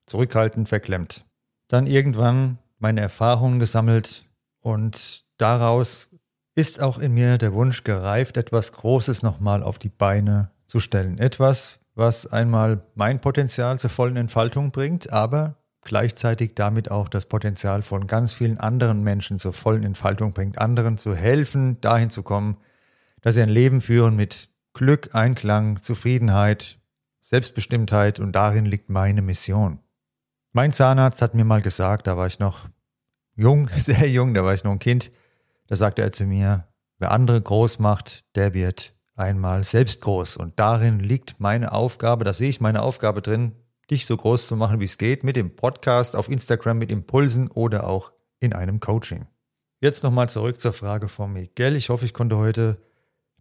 zurückhaltend, 0.07 0.69
verklemmt. 0.69 1.24
Dann 1.67 1.86
irgendwann 1.86 2.57
meine 2.79 3.01
Erfahrungen 3.01 3.60
gesammelt 3.60 4.25
und 4.62 5.24
daraus 5.38 6.10
ist 6.55 6.81
auch 6.81 6.98
in 6.98 7.13
mir 7.13 7.38
der 7.38 7.53
Wunsch 7.53 7.84
gereift, 7.84 8.38
etwas 8.38 8.72
Großes 8.72 9.22
nochmal 9.22 9.62
auf 9.62 9.77
die 9.77 9.89
Beine 9.89 10.50
zu 10.65 10.79
stellen. 10.79 11.19
Etwas, 11.19 11.77
was 11.93 12.25
einmal 12.25 12.81
mein 12.95 13.22
Potenzial 13.22 13.79
zur 13.79 13.91
vollen 13.91 14.17
Entfaltung 14.17 14.72
bringt, 14.72 15.13
aber 15.13 15.57
gleichzeitig 15.81 16.55
damit 16.55 16.89
auch 16.89 17.07
das 17.07 17.27
Potenzial 17.27 17.84
von 17.84 18.07
ganz 18.07 18.34
vielen 18.34 18.57
anderen 18.57 19.03
Menschen 19.03 19.38
zur 19.38 19.53
vollen 19.53 19.84
Entfaltung 19.84 20.34
bringt, 20.34 20.57
anderen 20.57 20.98
zu 20.98 21.13
helfen, 21.13 21.79
dahin 21.81 22.10
zu 22.10 22.24
kommen, 22.24 22.57
dass 23.22 23.36
sie 23.36 23.43
ein 23.43 23.50
Leben 23.50 23.81
führen 23.81 24.15
mit 24.15 24.50
Glück, 24.75 25.15
Einklang, 25.15 25.82
Zufriedenheit, 25.82 26.79
Selbstbestimmtheit 27.22 28.20
und 28.20 28.34
darin 28.34 28.65
liegt 28.65 28.89
meine 28.89 29.22
Mission. 29.22 29.79
Mein 30.51 30.74
Zahnarzt 30.74 31.22
hat 31.22 31.34
mir 31.34 31.46
mal 31.46 31.62
gesagt, 31.62 32.08
da 32.08 32.17
war 32.17 32.27
ich 32.27 32.39
noch 32.39 32.67
jung, 33.36 33.70
sehr 33.75 34.08
jung, 34.08 34.34
da 34.34 34.44
war 34.44 34.53
ich 34.53 34.65
noch 34.65 34.74
ein 34.74 34.79
Kind, 34.79 35.12
da 35.67 35.77
sagte 35.77 36.01
er 36.01 36.12
zu 36.12 36.25
mir, 36.25 36.67
wer 37.00 37.12
andere 37.12 37.41
groß 37.41 37.79
macht, 37.79 38.25
der 38.36 38.53
wird 38.53 38.94
einmal 39.15 39.63
selbst 39.63 40.01
groß. 40.01 40.36
Und 40.36 40.60
darin 40.60 41.00
liegt 41.00 41.39
meine 41.39 41.72
Aufgabe, 41.72 42.25
da 42.25 42.34
sehe 42.34 42.50
ich 42.50 42.60
meine 42.60 42.84
Aufgabe 42.84 43.22
drin, 43.22 43.53
dich 43.89 44.05
so 44.05 44.17
groß 44.17 44.46
zu 44.46 44.58
machen, 44.58 44.82
wie 44.82 44.86
es 44.86 44.98
geht, 44.98 45.24
mit 45.24 45.38
dem 45.38 45.55
Podcast 45.55 46.17
auf 46.17 46.29
Instagram, 46.29 46.79
mit 46.79 46.91
Impulsen 46.91 47.50
oder 47.50 47.88
auch 47.88 48.12
in 48.41 48.51
einem 48.51 48.82
Coaching. 48.82 49.25
Jetzt 49.79 50.03
nochmal 50.03 50.27
zurück 50.27 50.60
zur 50.60 50.74
Frage 50.74 51.08
von 51.08 51.32
Miguel. 51.32 51.77
Ich 51.77 51.88
hoffe, 51.88 52.03
ich 52.03 52.13
konnte 52.13 52.38
heute 52.38 52.77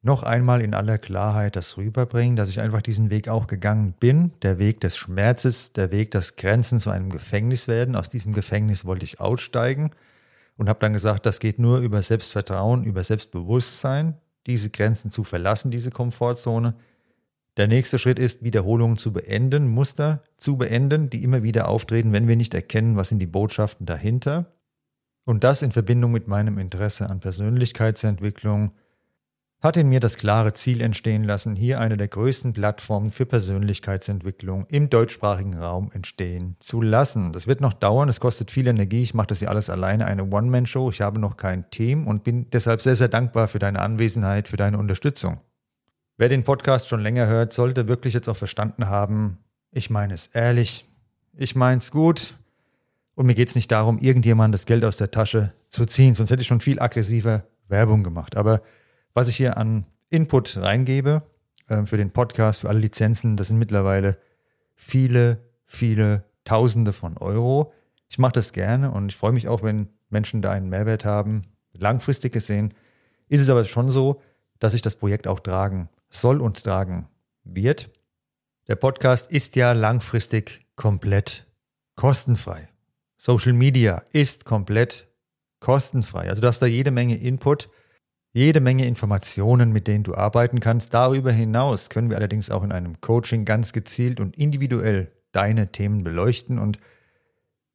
noch 0.04 0.22
einmal 0.22 0.60
in 0.60 0.74
aller 0.74 0.98
Klarheit 0.98 1.56
das 1.56 1.78
rüberbringen, 1.78 2.36
dass 2.36 2.50
ich 2.50 2.60
einfach 2.60 2.82
diesen 2.82 3.08
Weg 3.08 3.28
auch 3.28 3.46
gegangen 3.46 3.94
bin. 3.98 4.32
Der 4.42 4.58
Weg 4.58 4.80
des 4.82 4.98
Schmerzes, 4.98 5.72
der 5.72 5.90
Weg, 5.90 6.10
dass 6.10 6.36
Grenzen 6.36 6.78
zu 6.78 6.90
einem 6.90 7.08
Gefängnis 7.08 7.68
werden. 7.68 7.96
Aus 7.96 8.10
diesem 8.10 8.34
Gefängnis 8.34 8.84
wollte 8.84 9.04
ich 9.04 9.18
aussteigen 9.18 9.92
und 10.58 10.68
habe 10.68 10.78
dann 10.80 10.92
gesagt, 10.92 11.24
das 11.24 11.40
geht 11.40 11.58
nur 11.58 11.78
über 11.78 12.02
Selbstvertrauen, 12.02 12.84
über 12.84 13.02
Selbstbewusstsein, 13.02 14.18
diese 14.46 14.68
Grenzen 14.68 15.10
zu 15.10 15.24
verlassen, 15.24 15.70
diese 15.70 15.90
Komfortzone. 15.90 16.74
Der 17.56 17.66
nächste 17.66 17.98
Schritt 17.98 18.18
ist, 18.18 18.44
Wiederholungen 18.44 18.98
zu 18.98 19.10
beenden, 19.10 19.68
Muster 19.68 20.22
zu 20.36 20.58
beenden, 20.58 21.08
die 21.08 21.22
immer 21.22 21.42
wieder 21.42 21.66
auftreten, 21.68 22.12
wenn 22.12 22.28
wir 22.28 22.36
nicht 22.36 22.52
erkennen, 22.52 22.96
was 22.96 23.08
sind 23.08 23.20
die 23.20 23.26
Botschaften 23.26 23.86
dahinter. 23.86 24.52
Und 25.24 25.44
das 25.44 25.62
in 25.62 25.72
Verbindung 25.72 26.12
mit 26.12 26.28
meinem 26.28 26.58
Interesse 26.58 27.08
an 27.08 27.20
Persönlichkeitsentwicklung, 27.20 28.72
hat 29.64 29.78
in 29.78 29.88
mir 29.88 29.98
das 29.98 30.18
klare 30.18 30.52
Ziel 30.52 30.82
entstehen 30.82 31.24
lassen, 31.24 31.56
hier 31.56 31.80
eine 31.80 31.96
der 31.96 32.08
größten 32.08 32.52
Plattformen 32.52 33.10
für 33.10 33.24
Persönlichkeitsentwicklung 33.24 34.66
im 34.68 34.90
deutschsprachigen 34.90 35.56
Raum 35.56 35.90
entstehen 35.90 36.56
zu 36.60 36.82
lassen. 36.82 37.32
Das 37.32 37.46
wird 37.46 37.62
noch 37.62 37.72
dauern, 37.72 38.10
es 38.10 38.20
kostet 38.20 38.50
viel 38.50 38.66
Energie, 38.66 39.02
ich 39.02 39.14
mache 39.14 39.28
das 39.28 39.38
hier 39.38 39.48
alles 39.48 39.70
alleine, 39.70 40.04
eine 40.04 40.24
One-Man-Show, 40.24 40.90
ich 40.90 41.00
habe 41.00 41.18
noch 41.18 41.38
kein 41.38 41.70
Team 41.70 42.06
und 42.06 42.24
bin 42.24 42.50
deshalb 42.50 42.82
sehr, 42.82 42.94
sehr 42.94 43.08
dankbar 43.08 43.48
für 43.48 43.58
deine 43.58 43.80
Anwesenheit, 43.80 44.48
für 44.48 44.58
deine 44.58 44.76
Unterstützung. 44.76 45.40
Wer 46.18 46.28
den 46.28 46.44
Podcast 46.44 46.88
schon 46.88 47.00
länger 47.00 47.26
hört, 47.26 47.54
sollte 47.54 47.88
wirklich 47.88 48.12
jetzt 48.12 48.28
auch 48.28 48.36
verstanden 48.36 48.88
haben, 48.90 49.38
ich 49.70 49.88
meine 49.88 50.12
es 50.12 50.26
ehrlich, 50.26 50.84
ich 51.32 51.56
meine 51.56 51.78
es 51.78 51.90
gut 51.90 52.34
und 53.14 53.24
mir 53.24 53.34
geht 53.34 53.48
es 53.48 53.54
nicht 53.54 53.72
darum, 53.72 53.96
irgendjemand 53.98 54.52
das 54.52 54.66
Geld 54.66 54.84
aus 54.84 54.98
der 54.98 55.10
Tasche 55.10 55.54
zu 55.70 55.86
ziehen, 55.86 56.12
sonst 56.12 56.30
hätte 56.30 56.42
ich 56.42 56.48
schon 56.48 56.60
viel 56.60 56.80
aggressiver 56.80 57.44
Werbung 57.66 58.04
gemacht, 58.04 58.36
aber 58.36 58.60
was 59.14 59.28
ich 59.28 59.36
hier 59.36 59.56
an 59.56 59.86
Input 60.10 60.56
reingebe 60.58 61.22
äh, 61.68 61.86
für 61.86 61.96
den 61.96 62.10
Podcast, 62.10 62.60
für 62.60 62.68
alle 62.68 62.80
Lizenzen, 62.80 63.36
das 63.36 63.48
sind 63.48 63.58
mittlerweile 63.58 64.18
viele, 64.74 65.38
viele 65.64 66.24
Tausende 66.44 66.92
von 66.92 67.16
Euro. 67.16 67.72
Ich 68.08 68.18
mache 68.18 68.32
das 68.32 68.52
gerne 68.52 68.90
und 68.90 69.10
ich 69.10 69.16
freue 69.16 69.32
mich 69.32 69.48
auch, 69.48 69.62
wenn 69.62 69.88
Menschen 70.10 70.42
da 70.42 70.50
einen 70.50 70.68
Mehrwert 70.68 71.04
haben. 71.04 71.42
Langfristig 71.72 72.32
gesehen 72.32 72.74
ist 73.28 73.40
es 73.40 73.48
aber 73.48 73.64
schon 73.64 73.90
so, 73.90 74.20
dass 74.58 74.74
ich 74.74 74.82
das 74.82 74.96
Projekt 74.96 75.26
auch 75.26 75.40
tragen 75.40 75.88
soll 76.10 76.40
und 76.40 76.62
tragen 76.62 77.08
wird. 77.44 77.90
Der 78.68 78.76
Podcast 78.76 79.30
ist 79.30 79.56
ja 79.56 79.72
langfristig 79.72 80.66
komplett 80.76 81.46
kostenfrei. 81.96 82.68
Social 83.16 83.52
Media 83.52 84.02
ist 84.10 84.44
komplett 84.44 85.08
kostenfrei. 85.60 86.28
Also 86.28 86.42
du 86.42 86.48
hast 86.48 86.60
da 86.60 86.66
jede 86.66 86.90
Menge 86.90 87.16
Input 87.16 87.70
jede 88.34 88.60
Menge 88.60 88.84
Informationen, 88.84 89.72
mit 89.72 89.86
denen 89.86 90.02
du 90.02 90.14
arbeiten 90.14 90.58
kannst. 90.58 90.92
Darüber 90.92 91.30
hinaus 91.30 91.88
können 91.88 92.10
wir 92.10 92.16
allerdings 92.16 92.50
auch 92.50 92.64
in 92.64 92.72
einem 92.72 93.00
Coaching 93.00 93.44
ganz 93.44 93.72
gezielt 93.72 94.18
und 94.18 94.36
individuell 94.36 95.12
deine 95.30 95.70
Themen 95.70 96.02
beleuchten. 96.02 96.58
Und 96.58 96.78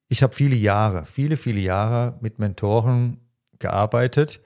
ich 0.10 0.22
habe 0.22 0.36
viele 0.36 0.58
Jahre, 0.58 1.06
viele, 1.06 1.38
viele 1.38 1.62
Jahre 1.62 2.18
mit 2.20 2.40
Mentoren 2.40 3.22
gearbeitet 3.58 4.42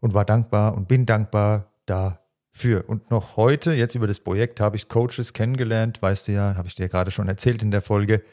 und 0.00 0.12
war 0.12 0.24
dankbar 0.24 0.76
und 0.76 0.88
bin 0.88 1.06
dankbar 1.06 1.72
dafür. 1.86 2.88
Und 2.88 3.12
noch 3.12 3.36
heute, 3.36 3.72
jetzt 3.72 3.94
über 3.94 4.08
das 4.08 4.18
Projekt, 4.18 4.60
habe 4.60 4.74
ich 4.74 4.88
Coaches 4.88 5.34
kennengelernt, 5.34 6.02
weißt 6.02 6.26
du 6.26 6.32
ja, 6.32 6.56
habe 6.56 6.66
ich 6.66 6.74
dir 6.74 6.88
gerade 6.88 7.12
schon 7.12 7.28
erzählt 7.28 7.62
in 7.62 7.70
der 7.70 7.82
Folge, 7.82 8.24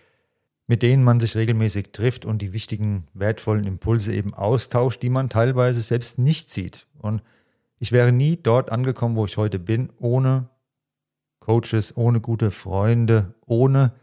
mit 0.68 0.82
denen 0.82 1.04
man 1.04 1.20
sich 1.20 1.36
regelmäßig 1.36 1.92
trifft 1.92 2.26
und 2.26 2.42
die 2.42 2.54
wichtigen, 2.54 3.08
wertvollen 3.14 3.66
Impulse 3.66 4.14
eben 4.14 4.34
austauscht, 4.34 5.02
die 5.02 5.10
man 5.10 5.30
teilweise 5.30 5.82
selbst 5.82 6.18
nicht 6.18 6.50
sieht. 6.50 6.88
Und 6.98 7.22
ich 7.80 7.92
wäre 7.92 8.12
nie 8.12 8.38
dort 8.38 8.72
angekommen, 8.72 9.16
wo 9.16 9.26
ich 9.26 9.38
heute 9.38 9.60
bin, 9.60 9.92
ohne 10.00 10.50
Coaches, 11.40 11.96
ohne 11.96 12.20
gute 12.22 12.50
Freunde, 12.50 13.36
ohne 13.46 13.94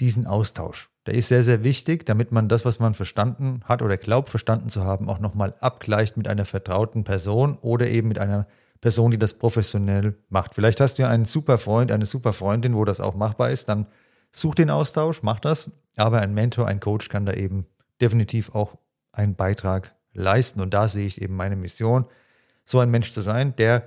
diesen 0.00 0.26
Austausch. 0.26 0.90
Der 1.06 1.14
ist 1.14 1.28
sehr, 1.28 1.42
sehr 1.42 1.64
wichtig, 1.64 2.06
damit 2.06 2.30
man 2.30 2.48
das, 2.48 2.64
was 2.64 2.78
man 2.78 2.94
verstanden 2.94 3.62
hat 3.64 3.82
oder 3.82 3.96
glaubt 3.96 4.30
verstanden 4.30 4.68
zu 4.68 4.84
haben, 4.84 5.08
auch 5.08 5.18
nochmal 5.18 5.54
abgleicht 5.58 6.16
mit 6.16 6.28
einer 6.28 6.44
vertrauten 6.44 7.02
Person 7.02 7.56
oder 7.56 7.88
eben 7.88 8.08
mit 8.08 8.18
einer 8.18 8.46
Person, 8.80 9.10
die 9.10 9.18
das 9.18 9.34
professionell 9.34 10.16
macht. 10.28 10.54
Vielleicht 10.54 10.80
hast 10.80 10.98
du 10.98 11.02
ja 11.02 11.08
einen 11.08 11.24
super 11.24 11.58
Freund, 11.58 11.90
eine 11.90 12.06
super 12.06 12.32
Freundin, 12.32 12.76
wo 12.76 12.84
das 12.84 13.00
auch 13.00 13.14
machbar 13.14 13.50
ist, 13.50 13.68
dann 13.68 13.86
such 14.30 14.54
den 14.54 14.70
Austausch, 14.70 15.22
mach 15.22 15.40
das. 15.40 15.70
Aber 15.98 16.20
ein 16.20 16.34
Mentor, 16.34 16.66
ein 16.66 16.80
Coach 16.80 17.08
kann 17.08 17.26
da 17.26 17.32
eben 17.32 17.66
definitiv 18.00 18.54
auch 18.54 18.78
einen 19.12 19.34
Beitrag 19.34 19.94
leisten. 20.12 20.60
Und 20.60 20.72
da 20.74 20.88
sehe 20.88 21.06
ich 21.06 21.20
eben 21.20 21.36
meine 21.36 21.56
Mission, 21.56 22.06
so 22.64 22.80
ein 22.80 22.90
Mensch 22.90 23.12
zu 23.12 23.20
sein, 23.20 23.54
der 23.56 23.84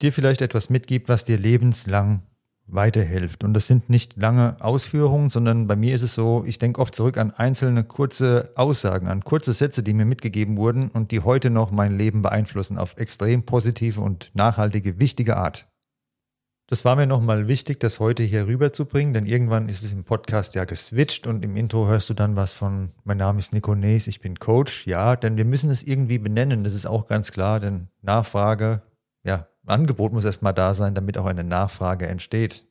dir 0.00 0.12
vielleicht 0.12 0.42
etwas 0.42 0.70
mitgibt, 0.70 1.08
was 1.08 1.24
dir 1.24 1.38
lebenslang 1.38 2.22
weiterhilft. 2.66 3.44
Und 3.44 3.54
das 3.54 3.66
sind 3.66 3.90
nicht 3.90 4.16
lange 4.16 4.56
Ausführungen, 4.60 5.30
sondern 5.30 5.66
bei 5.66 5.76
mir 5.76 5.94
ist 5.94 6.02
es 6.02 6.14
so, 6.14 6.44
ich 6.46 6.58
denke 6.58 6.80
oft 6.80 6.94
zurück 6.94 7.18
an 7.18 7.32
einzelne 7.32 7.84
kurze 7.84 8.52
Aussagen, 8.56 9.08
an 9.08 9.24
kurze 9.24 9.52
Sätze, 9.52 9.82
die 9.82 9.94
mir 9.94 10.04
mitgegeben 10.04 10.56
wurden 10.56 10.88
und 10.88 11.10
die 11.10 11.20
heute 11.20 11.50
noch 11.50 11.70
mein 11.70 11.98
Leben 11.98 12.22
beeinflussen 12.22 12.78
auf 12.78 12.96
extrem 12.96 13.44
positive 13.44 14.00
und 14.00 14.30
nachhaltige, 14.34 15.00
wichtige 15.00 15.36
Art. 15.36 15.71
Das 16.68 16.84
war 16.84 16.96
mir 16.96 17.06
nochmal 17.06 17.48
wichtig, 17.48 17.80
das 17.80 18.00
heute 18.00 18.22
hier 18.22 18.46
rüberzubringen, 18.46 19.12
denn 19.12 19.26
irgendwann 19.26 19.68
ist 19.68 19.82
es 19.82 19.92
im 19.92 20.04
Podcast 20.04 20.54
ja 20.54 20.64
geswitcht 20.64 21.26
und 21.26 21.44
im 21.44 21.56
Intro 21.56 21.86
hörst 21.86 22.08
du 22.08 22.14
dann 22.14 22.36
was 22.36 22.52
von, 22.52 22.90
mein 23.04 23.18
Name 23.18 23.40
ist 23.40 23.52
Nico 23.52 23.74
Nees, 23.74 24.06
ich 24.06 24.20
bin 24.20 24.38
Coach. 24.38 24.86
Ja, 24.86 25.16
denn 25.16 25.36
wir 25.36 25.44
müssen 25.44 25.70
es 25.70 25.82
irgendwie 25.82 26.18
benennen, 26.18 26.64
das 26.64 26.72
ist 26.72 26.86
auch 26.86 27.06
ganz 27.06 27.32
klar, 27.32 27.60
denn 27.60 27.88
Nachfrage, 28.00 28.82
ja, 29.24 29.48
Angebot 29.66 30.12
muss 30.12 30.24
erstmal 30.24 30.54
da 30.54 30.72
sein, 30.72 30.94
damit 30.94 31.18
auch 31.18 31.26
eine 31.26 31.44
Nachfrage 31.44 32.06
entsteht. 32.06 32.64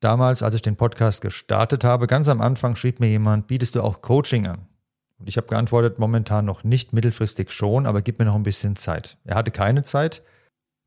Damals, 0.00 0.42
als 0.42 0.54
ich 0.54 0.62
den 0.62 0.76
Podcast 0.76 1.20
gestartet 1.20 1.84
habe, 1.84 2.06
ganz 2.06 2.28
am 2.28 2.40
Anfang 2.40 2.76
schrieb 2.76 2.98
mir 2.98 3.08
jemand, 3.08 3.46
bietest 3.46 3.74
du 3.74 3.82
auch 3.82 4.00
Coaching 4.00 4.46
an? 4.46 4.66
Und 5.18 5.28
ich 5.28 5.36
habe 5.36 5.46
geantwortet, 5.46 5.98
momentan 5.98 6.44
noch 6.44 6.64
nicht, 6.64 6.92
mittelfristig 6.92 7.52
schon, 7.52 7.86
aber 7.86 8.02
gib 8.02 8.18
mir 8.18 8.24
noch 8.24 8.34
ein 8.34 8.42
bisschen 8.42 8.74
Zeit. 8.74 9.18
Er 9.24 9.36
hatte 9.36 9.52
keine 9.52 9.84
Zeit 9.84 10.22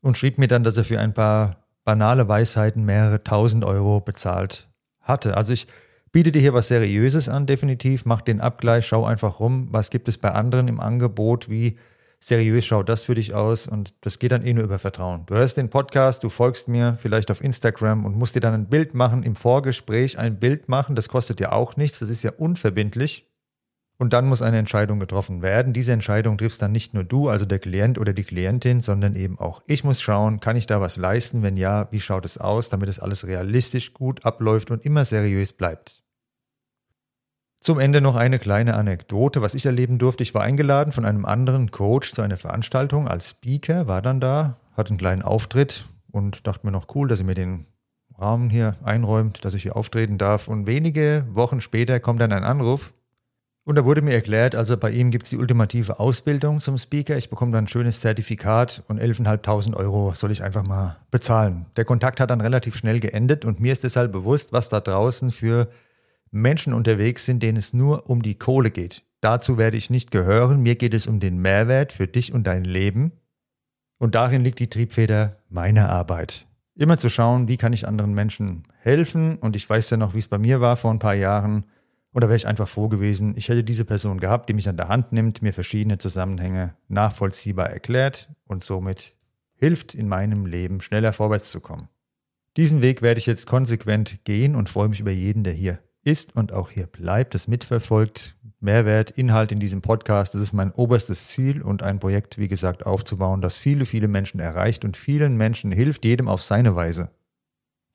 und 0.06 0.16
schrieb 0.16 0.38
mir 0.38 0.48
dann, 0.48 0.64
dass 0.64 0.76
er 0.76 0.84
für 0.84 1.00
ein 1.00 1.12
paar 1.12 1.66
banale 1.84 2.28
Weisheiten 2.28 2.84
mehrere 2.84 3.22
tausend 3.22 3.64
Euro 3.64 4.00
bezahlt 4.00 4.68
hatte. 5.00 5.36
Also 5.36 5.52
ich 5.52 5.66
biete 6.12 6.32
dir 6.32 6.40
hier 6.40 6.54
was 6.54 6.68
Seriöses 6.68 7.28
an, 7.28 7.46
definitiv. 7.46 8.04
Mach 8.04 8.22
den 8.22 8.40
Abgleich, 8.40 8.86
schau 8.86 9.04
einfach 9.04 9.40
rum, 9.40 9.68
was 9.70 9.90
gibt 9.90 10.08
es 10.08 10.18
bei 10.18 10.30
anderen 10.30 10.68
im 10.68 10.80
Angebot, 10.80 11.48
wie 11.48 11.76
seriös 12.18 12.64
schaut 12.64 12.88
das 12.88 13.04
für 13.04 13.14
dich 13.14 13.34
aus 13.34 13.66
und 13.66 13.94
das 14.00 14.18
geht 14.18 14.32
dann 14.32 14.44
eh 14.44 14.54
nur 14.54 14.64
über 14.64 14.78
Vertrauen. 14.78 15.26
Du 15.26 15.34
hörst 15.34 15.58
den 15.58 15.70
Podcast, 15.70 16.24
du 16.24 16.28
folgst 16.28 16.66
mir 16.66 16.96
vielleicht 16.98 17.30
auf 17.30 17.42
Instagram 17.42 18.04
und 18.04 18.16
musst 18.16 18.34
dir 18.34 18.40
dann 18.40 18.54
ein 18.54 18.68
Bild 18.68 18.94
machen, 18.94 19.22
im 19.22 19.36
Vorgespräch 19.36 20.18
ein 20.18 20.38
Bild 20.38 20.68
machen, 20.68 20.96
das 20.96 21.08
kostet 21.08 21.40
ja 21.40 21.52
auch 21.52 21.76
nichts, 21.76 21.98
das 21.98 22.10
ist 22.10 22.22
ja 22.22 22.32
unverbindlich. 22.32 23.28
Und 23.98 24.12
dann 24.12 24.26
muss 24.26 24.42
eine 24.42 24.58
Entscheidung 24.58 25.00
getroffen 25.00 25.40
werden. 25.40 25.72
Diese 25.72 25.92
Entscheidung 25.92 26.36
triffst 26.36 26.60
dann 26.60 26.72
nicht 26.72 26.92
nur 26.92 27.04
du, 27.04 27.30
also 27.30 27.46
der 27.46 27.58
Klient 27.58 27.98
oder 27.98 28.12
die 28.12 28.24
Klientin, 28.24 28.82
sondern 28.82 29.16
eben 29.16 29.38
auch 29.38 29.62
ich 29.66 29.84
muss 29.84 30.02
schauen, 30.02 30.40
kann 30.40 30.56
ich 30.56 30.66
da 30.66 30.82
was 30.82 30.98
leisten? 30.98 31.42
Wenn 31.42 31.56
ja, 31.56 31.88
wie 31.90 32.00
schaut 32.00 32.26
es 32.26 32.36
aus, 32.36 32.68
damit 32.68 32.90
es 32.90 33.00
alles 33.00 33.26
realistisch 33.26 33.94
gut 33.94 34.24
abläuft 34.26 34.70
und 34.70 34.84
immer 34.84 35.06
seriös 35.06 35.54
bleibt. 35.54 36.02
Zum 37.62 37.80
Ende 37.80 38.02
noch 38.02 38.16
eine 38.16 38.38
kleine 38.38 38.74
Anekdote, 38.74 39.40
was 39.40 39.54
ich 39.54 39.64
erleben 39.64 39.98
durfte. 39.98 40.22
Ich 40.22 40.34
war 40.34 40.42
eingeladen 40.42 40.92
von 40.92 41.06
einem 41.06 41.24
anderen 41.24 41.70
Coach 41.70 42.12
zu 42.12 42.20
einer 42.20 42.36
Veranstaltung 42.36 43.08
als 43.08 43.30
Speaker, 43.30 43.88
war 43.88 44.02
dann 44.02 44.20
da, 44.20 44.58
hatte 44.76 44.90
einen 44.90 44.98
kleinen 44.98 45.22
Auftritt 45.22 45.86
und 46.12 46.46
dachte 46.46 46.66
mir 46.66 46.70
noch 46.70 46.94
cool, 46.94 47.08
dass 47.08 47.20
er 47.20 47.26
mir 47.26 47.34
den 47.34 47.66
Rahmen 48.18 48.50
hier 48.50 48.76
einräumt, 48.84 49.44
dass 49.44 49.54
ich 49.54 49.62
hier 49.62 49.74
auftreten 49.74 50.18
darf. 50.18 50.48
Und 50.48 50.66
wenige 50.66 51.26
Wochen 51.30 51.60
später 51.60 51.98
kommt 51.98 52.20
dann 52.20 52.32
ein 52.32 52.44
Anruf 52.44 52.92
und 53.66 53.74
da 53.74 53.84
wurde 53.84 54.00
mir 54.00 54.14
erklärt, 54.14 54.54
also 54.54 54.76
bei 54.76 54.90
ihm 54.90 55.10
gibt 55.10 55.24
es 55.24 55.30
die 55.30 55.38
ultimative 55.38 55.98
Ausbildung 55.98 56.60
zum 56.60 56.78
Speaker. 56.78 57.16
Ich 57.16 57.30
bekomme 57.30 57.50
dann 57.50 57.64
ein 57.64 57.68
schönes 57.68 58.00
Zertifikat 58.00 58.84
und 58.86 59.00
11.500 59.00 59.74
Euro 59.74 60.14
soll 60.14 60.30
ich 60.30 60.44
einfach 60.44 60.62
mal 60.62 60.98
bezahlen. 61.10 61.66
Der 61.76 61.84
Kontakt 61.84 62.20
hat 62.20 62.30
dann 62.30 62.40
relativ 62.40 62.76
schnell 62.76 63.00
geendet 63.00 63.44
und 63.44 63.58
mir 63.58 63.72
ist 63.72 63.82
deshalb 63.82 64.12
bewusst, 64.12 64.52
was 64.52 64.68
da 64.68 64.78
draußen 64.78 65.32
für 65.32 65.68
Menschen 66.30 66.72
unterwegs 66.74 67.26
sind, 67.26 67.42
denen 67.42 67.58
es 67.58 67.72
nur 67.72 68.08
um 68.08 68.22
die 68.22 68.36
Kohle 68.36 68.70
geht. 68.70 69.02
Dazu 69.20 69.58
werde 69.58 69.76
ich 69.76 69.90
nicht 69.90 70.12
gehören. 70.12 70.62
Mir 70.62 70.76
geht 70.76 70.94
es 70.94 71.08
um 71.08 71.18
den 71.18 71.38
Mehrwert 71.38 71.92
für 71.92 72.06
dich 72.06 72.32
und 72.32 72.46
dein 72.46 72.62
Leben. 72.62 73.10
Und 73.98 74.14
darin 74.14 74.44
liegt 74.44 74.60
die 74.60 74.68
Triebfeder 74.68 75.38
meiner 75.48 75.88
Arbeit. 75.88 76.46
Immer 76.76 76.98
zu 76.98 77.08
schauen, 77.08 77.48
wie 77.48 77.56
kann 77.56 77.72
ich 77.72 77.88
anderen 77.88 78.14
Menschen 78.14 78.62
helfen. 78.78 79.38
Und 79.38 79.56
ich 79.56 79.68
weiß 79.68 79.90
ja 79.90 79.96
noch, 79.96 80.14
wie 80.14 80.20
es 80.20 80.28
bei 80.28 80.38
mir 80.38 80.60
war 80.60 80.76
vor 80.76 80.92
ein 80.92 81.00
paar 81.00 81.14
Jahren. 81.14 81.64
Da 82.20 82.28
wäre 82.28 82.36
ich 82.36 82.46
einfach 82.46 82.68
froh 82.68 82.88
gewesen, 82.88 83.34
ich 83.36 83.48
hätte 83.48 83.62
diese 83.62 83.84
Person 83.84 84.18
gehabt, 84.18 84.48
die 84.48 84.54
mich 84.54 84.68
an 84.68 84.78
der 84.78 84.88
Hand 84.88 85.12
nimmt, 85.12 85.42
mir 85.42 85.52
verschiedene 85.52 85.98
Zusammenhänge 85.98 86.74
nachvollziehbar 86.88 87.70
erklärt 87.70 88.30
und 88.46 88.64
somit 88.64 89.14
hilft 89.54 89.94
in 89.94 90.08
meinem 90.08 90.46
Leben 90.46 90.80
schneller 90.80 91.12
vorwärts 91.12 91.50
zu 91.50 91.60
kommen. 91.60 91.88
Diesen 92.56 92.80
Weg 92.80 93.02
werde 93.02 93.18
ich 93.18 93.26
jetzt 93.26 93.46
konsequent 93.46 94.24
gehen 94.24 94.54
und 94.54 94.70
freue 94.70 94.88
mich 94.88 95.00
über 95.00 95.10
jeden, 95.10 95.44
der 95.44 95.52
hier 95.52 95.78
ist 96.04 96.34
und 96.34 96.52
auch 96.52 96.70
hier 96.70 96.86
bleibt, 96.86 97.34
das 97.34 97.48
mitverfolgt. 97.48 98.34
Mehrwert, 98.60 99.10
Inhalt 99.10 99.52
in 99.52 99.60
diesem 99.60 99.82
Podcast, 99.82 100.34
das 100.34 100.40
ist 100.40 100.54
mein 100.54 100.72
oberstes 100.72 101.28
Ziel 101.28 101.60
und 101.60 101.82
ein 101.82 102.00
Projekt, 102.00 102.38
wie 102.38 102.48
gesagt, 102.48 102.86
aufzubauen, 102.86 103.42
das 103.42 103.58
viele, 103.58 103.84
viele 103.84 104.08
Menschen 104.08 104.40
erreicht 104.40 104.86
und 104.86 104.96
vielen 104.96 105.36
Menschen 105.36 105.70
hilft, 105.70 106.06
jedem 106.06 106.28
auf 106.28 106.40
seine 106.40 106.74
Weise. 106.74 107.10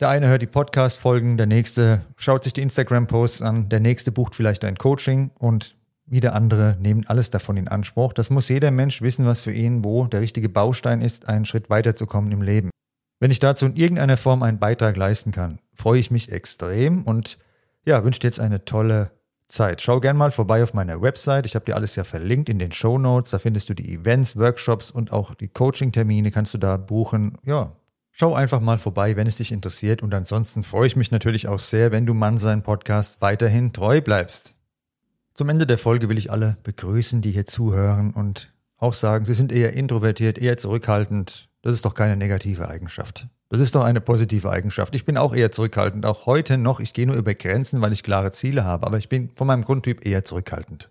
Der 0.02 0.10
eine 0.10 0.30
hört 0.30 0.42
die 0.42 0.48
Podcast-Folgen, 0.48 1.38
der 1.38 1.46
nächste 1.46 2.02
schaut 2.18 2.44
sich 2.44 2.54
die 2.54 2.64
Instagram-Posts 2.64 3.44
an, 3.44 3.70
der 3.70 3.80
nächste 3.80 4.12
bucht 4.12 4.34
vielleicht 4.34 4.66
ein 4.66 4.76
Coaching 4.76 5.30
und 5.38 5.76
wieder 6.08 6.34
andere 6.34 6.76
nehmen 6.80 7.06
alles 7.06 7.30
davon 7.30 7.56
in 7.56 7.68
Anspruch. 7.68 8.12
Das 8.12 8.32
muss 8.32 8.50
jeder 8.50 8.72
Mensch 8.72 9.04
wissen, 9.04 9.28
was 9.28 9.42
für 9.42 9.52
ihn 9.52 9.84
wo 9.84 10.08
der 10.08 10.22
richtige 10.22 10.50
Baustein 10.50 11.04
ist, 11.04 11.30
einen 11.30 11.46
Schritt 11.46 11.70
weiterzukommen 11.70 12.32
im 12.32 12.42
Leben. 12.42 12.72
Wenn 13.20 13.30
ich 13.30 13.38
dazu 13.38 13.68
in 13.68 13.76
irgendeiner 13.76 14.18
Form 14.18 14.42
einen 14.42 14.58
Beitrag 14.58 14.98
leisten 14.98 15.32
kann, 15.32 15.60
freue 15.76 16.00
ich 16.00 16.10
mich 16.10 16.32
extrem 16.32 17.04
und 17.04 17.38
ja, 17.86 18.04
wünsche 18.04 18.22
dir 18.22 18.28
jetzt 18.30 18.40
eine 18.40 18.66
tolle 18.66 19.12
Zeit. 19.46 19.84
Schau 19.84 20.00
gern 20.00 20.18
mal 20.18 20.32
vorbei 20.32 20.64
auf 20.64 20.74
meiner 20.74 21.00
Website. 21.04 21.46
Ich 21.46 21.54
habe 21.54 21.66
dir 21.66 21.76
alles 21.76 21.96
ja 21.96 22.06
verlinkt 22.06 22.50
in 22.50 22.58
den 22.58 22.72
Show 22.72 22.98
Notes. 22.98 23.30
Da 23.30 23.38
findest 23.38 23.70
du 23.70 23.76
die 23.76 23.94
Events, 23.94 24.36
Workshops 24.36 24.90
und 24.90 25.12
auch 25.12 25.36
die 25.36 25.50
Coaching-Termine 25.50 26.32
kannst 26.32 26.56
du 26.56 26.58
da 26.58 26.78
buchen. 26.78 27.38
Ja, 27.46 27.76
schau 28.12 28.36
einfach 28.36 28.60
mal 28.60 28.80
vorbei, 28.80 29.16
wenn 29.16 29.28
es 29.28 29.38
dich 29.38 29.52
interessiert. 29.52 30.04
Und 30.04 30.14
ansonsten 30.14 30.64
freue 30.64 30.88
ich 30.88 30.96
mich 30.96 31.12
natürlich 31.12 31.48
auch 31.48 31.60
sehr, 31.60 31.92
wenn 31.92 32.06
du 32.06 32.14
Mann 32.14 32.38
sein 32.38 32.64
Podcast 32.64 33.22
weiterhin 33.22 33.74
treu 33.74 34.02
bleibst. 34.02 34.54
Zum 35.34 35.50
Ende 35.50 35.66
der 35.66 35.78
Folge 35.78 36.10
will 36.10 36.18
ich 36.18 36.32
alle 36.32 36.58
begrüßen, 36.64 37.22
die 37.22 37.32
hier 37.32 37.48
zuhören 37.48 38.12
und 38.12 38.54
auch 38.78 38.94
sagen, 38.94 39.26
sie 39.26 39.34
sind 39.34 39.52
eher 39.52 39.74
introvertiert, 39.74 40.38
eher 40.38 40.58
zurückhaltend. 40.58 41.50
Das 41.62 41.74
ist 41.74 41.86
doch 41.86 41.94
keine 41.94 42.18
negative 42.18 42.68
Eigenschaft. 42.68 43.28
Das 43.50 43.60
ist 43.60 43.76
doch 43.76 43.84
eine 43.84 44.02
positive 44.02 44.50
Eigenschaft. 44.50 44.96
Ich 44.96 45.06
bin 45.06 45.18
auch 45.18 45.36
eher 45.36 45.52
zurückhaltend, 45.52 46.06
auch 46.06 46.26
heute 46.26 46.58
noch. 46.58 46.80
Ich 46.80 46.94
gehe 46.94 47.06
nur 47.06 47.16
über 47.16 47.34
Grenzen, 47.34 47.82
weil 47.82 47.94
ich 47.94 48.02
klare 48.02 48.32
Ziele 48.32 48.64
habe, 48.64 48.88
aber 48.88 48.98
ich 48.98 49.10
bin 49.10 49.30
von 49.30 49.46
meinem 49.46 49.64
Grundtyp 49.64 50.06
eher 50.06 50.26
zurückhaltend. 50.26 50.90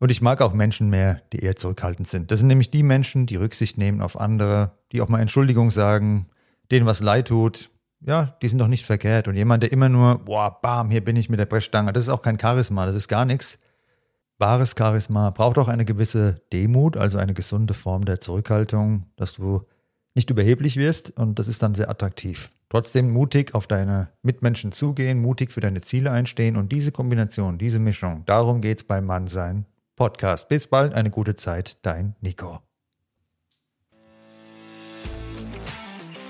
Und 0.00 0.10
ich 0.10 0.20
mag 0.20 0.40
auch 0.42 0.52
Menschen 0.52 0.90
mehr, 0.90 1.22
die 1.32 1.38
eher 1.38 1.56
zurückhaltend 1.56 2.08
sind. 2.08 2.30
Das 2.30 2.40
sind 2.40 2.48
nämlich 2.48 2.70
die 2.70 2.82
Menschen, 2.82 3.26
die 3.26 3.36
Rücksicht 3.36 3.78
nehmen 3.78 4.02
auf 4.02 4.20
andere, 4.20 4.72
die 4.92 5.00
auch 5.00 5.08
mal 5.08 5.20
Entschuldigung 5.20 5.70
sagen, 5.70 6.26
denen 6.70 6.86
was 6.86 7.00
leid 7.00 7.28
tut. 7.28 7.70
Ja, 8.00 8.36
die 8.42 8.48
sind 8.48 8.58
doch 8.58 8.68
nicht 8.68 8.84
verkehrt. 8.84 9.28
Und 9.28 9.36
jemand, 9.36 9.62
der 9.62 9.72
immer 9.72 9.88
nur, 9.88 10.18
boah, 10.18 10.60
bam, 10.60 10.90
hier 10.90 11.02
bin 11.02 11.16
ich 11.16 11.30
mit 11.30 11.40
der 11.40 11.46
Brechstange, 11.46 11.92
das 11.92 12.04
ist 12.04 12.10
auch 12.10 12.22
kein 12.22 12.38
Charisma, 12.38 12.84
das 12.86 12.94
ist 12.94 13.08
gar 13.08 13.24
nichts. 13.24 13.58
Wahres 14.38 14.74
Charisma 14.76 15.30
braucht 15.30 15.58
auch 15.58 15.68
eine 15.68 15.84
gewisse 15.84 16.42
Demut, 16.52 16.96
also 16.96 17.18
eine 17.18 17.34
gesunde 17.34 17.72
Form 17.72 18.04
der 18.04 18.20
Zurückhaltung, 18.20 19.06
dass 19.16 19.32
du 19.32 19.62
nicht 20.14 20.30
überheblich 20.30 20.76
wirst 20.76 21.18
und 21.18 21.38
das 21.38 21.48
ist 21.48 21.62
dann 21.62 21.74
sehr 21.74 21.88
attraktiv. 21.88 22.50
Trotzdem 22.68 23.12
mutig 23.12 23.54
auf 23.54 23.66
deine 23.66 24.08
Mitmenschen 24.22 24.72
zugehen, 24.72 25.20
mutig 25.20 25.52
für 25.52 25.60
deine 25.60 25.80
Ziele 25.80 26.10
einstehen 26.10 26.56
und 26.56 26.72
diese 26.72 26.92
Kombination, 26.92 27.58
diese 27.58 27.78
Mischung, 27.78 28.24
darum 28.26 28.60
geht's 28.60 28.84
beim 28.84 29.06
Mannsein 29.06 29.66
Podcast. 29.96 30.48
Bis 30.48 30.66
bald, 30.66 30.94
eine 30.94 31.10
gute 31.10 31.36
Zeit, 31.36 31.78
dein 31.82 32.16
Nico. 32.20 32.60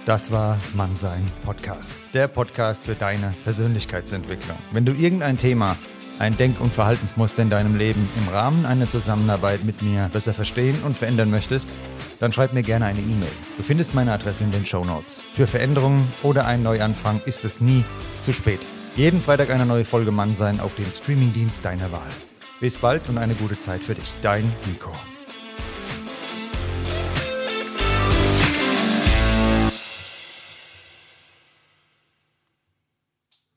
Das 0.07 0.31
war 0.31 0.59
Mannsein 0.75 1.25
Podcast, 1.47 1.91
der 2.13 2.29
Podcast 2.29 2.85
für 2.85 2.95
deine 2.95 3.33
Persönlichkeitsentwicklung. 3.45 4.59
Wenn 4.71 4.85
du 4.85 4.93
irgendein 4.93 5.39
Thema, 5.39 5.79
ein 6.19 6.37
Denk- 6.37 6.61
und 6.61 6.75
Verhaltensmuster 6.75 7.41
in 7.41 7.49
deinem 7.49 7.75
Leben 7.77 8.07
im 8.19 8.29
Rahmen 8.29 8.67
einer 8.67 8.89
Zusammenarbeit 8.89 9.65
mit 9.65 9.81
mir 9.81 10.11
besser 10.13 10.35
verstehen 10.35 10.79
und 10.85 10.99
verändern 10.99 11.31
möchtest, 11.31 11.71
dann 12.21 12.35
schreib 12.35 12.53
mir 12.53 12.63
gerne 12.63 12.85
eine 12.85 13.01
E-Mail. 13.01 13.33
Du 13.57 13.63
findest 13.63 13.95
meine 13.95 14.13
Adresse 14.13 14.45
in 14.45 14.53
den 14.53 14.67
Show 14.67 14.85
Notes. 14.85 15.23
Für 15.35 15.47
Veränderungen 15.47 16.07
oder 16.23 16.45
einen 16.45 16.65
Neuanfang 16.65 17.23
ist 17.25 17.47
es 17.47 17.63
nie 17.63 17.83
zu 18.21 18.35
spät. 18.35 18.61
Jeden 18.97 19.23
Freitag 19.23 19.49
eine 19.49 19.65
neue 19.65 19.87
Folge 19.87 20.13
Mann 20.13 20.35
sein 20.35 20.61
auf 20.61 20.75
dem 20.75 20.91
Streamingdienst 20.93 21.65
deiner 21.65 21.91
Wahl. 21.93 22.11
Bis 22.61 22.77
bald 22.77 23.09
und 23.09 23.17
eine 23.17 23.35
gute 23.35 23.59
Zeit 23.59 23.81
für 23.81 23.95
dich. 23.95 24.13
Dein 24.21 24.53
Nico. 24.67 24.93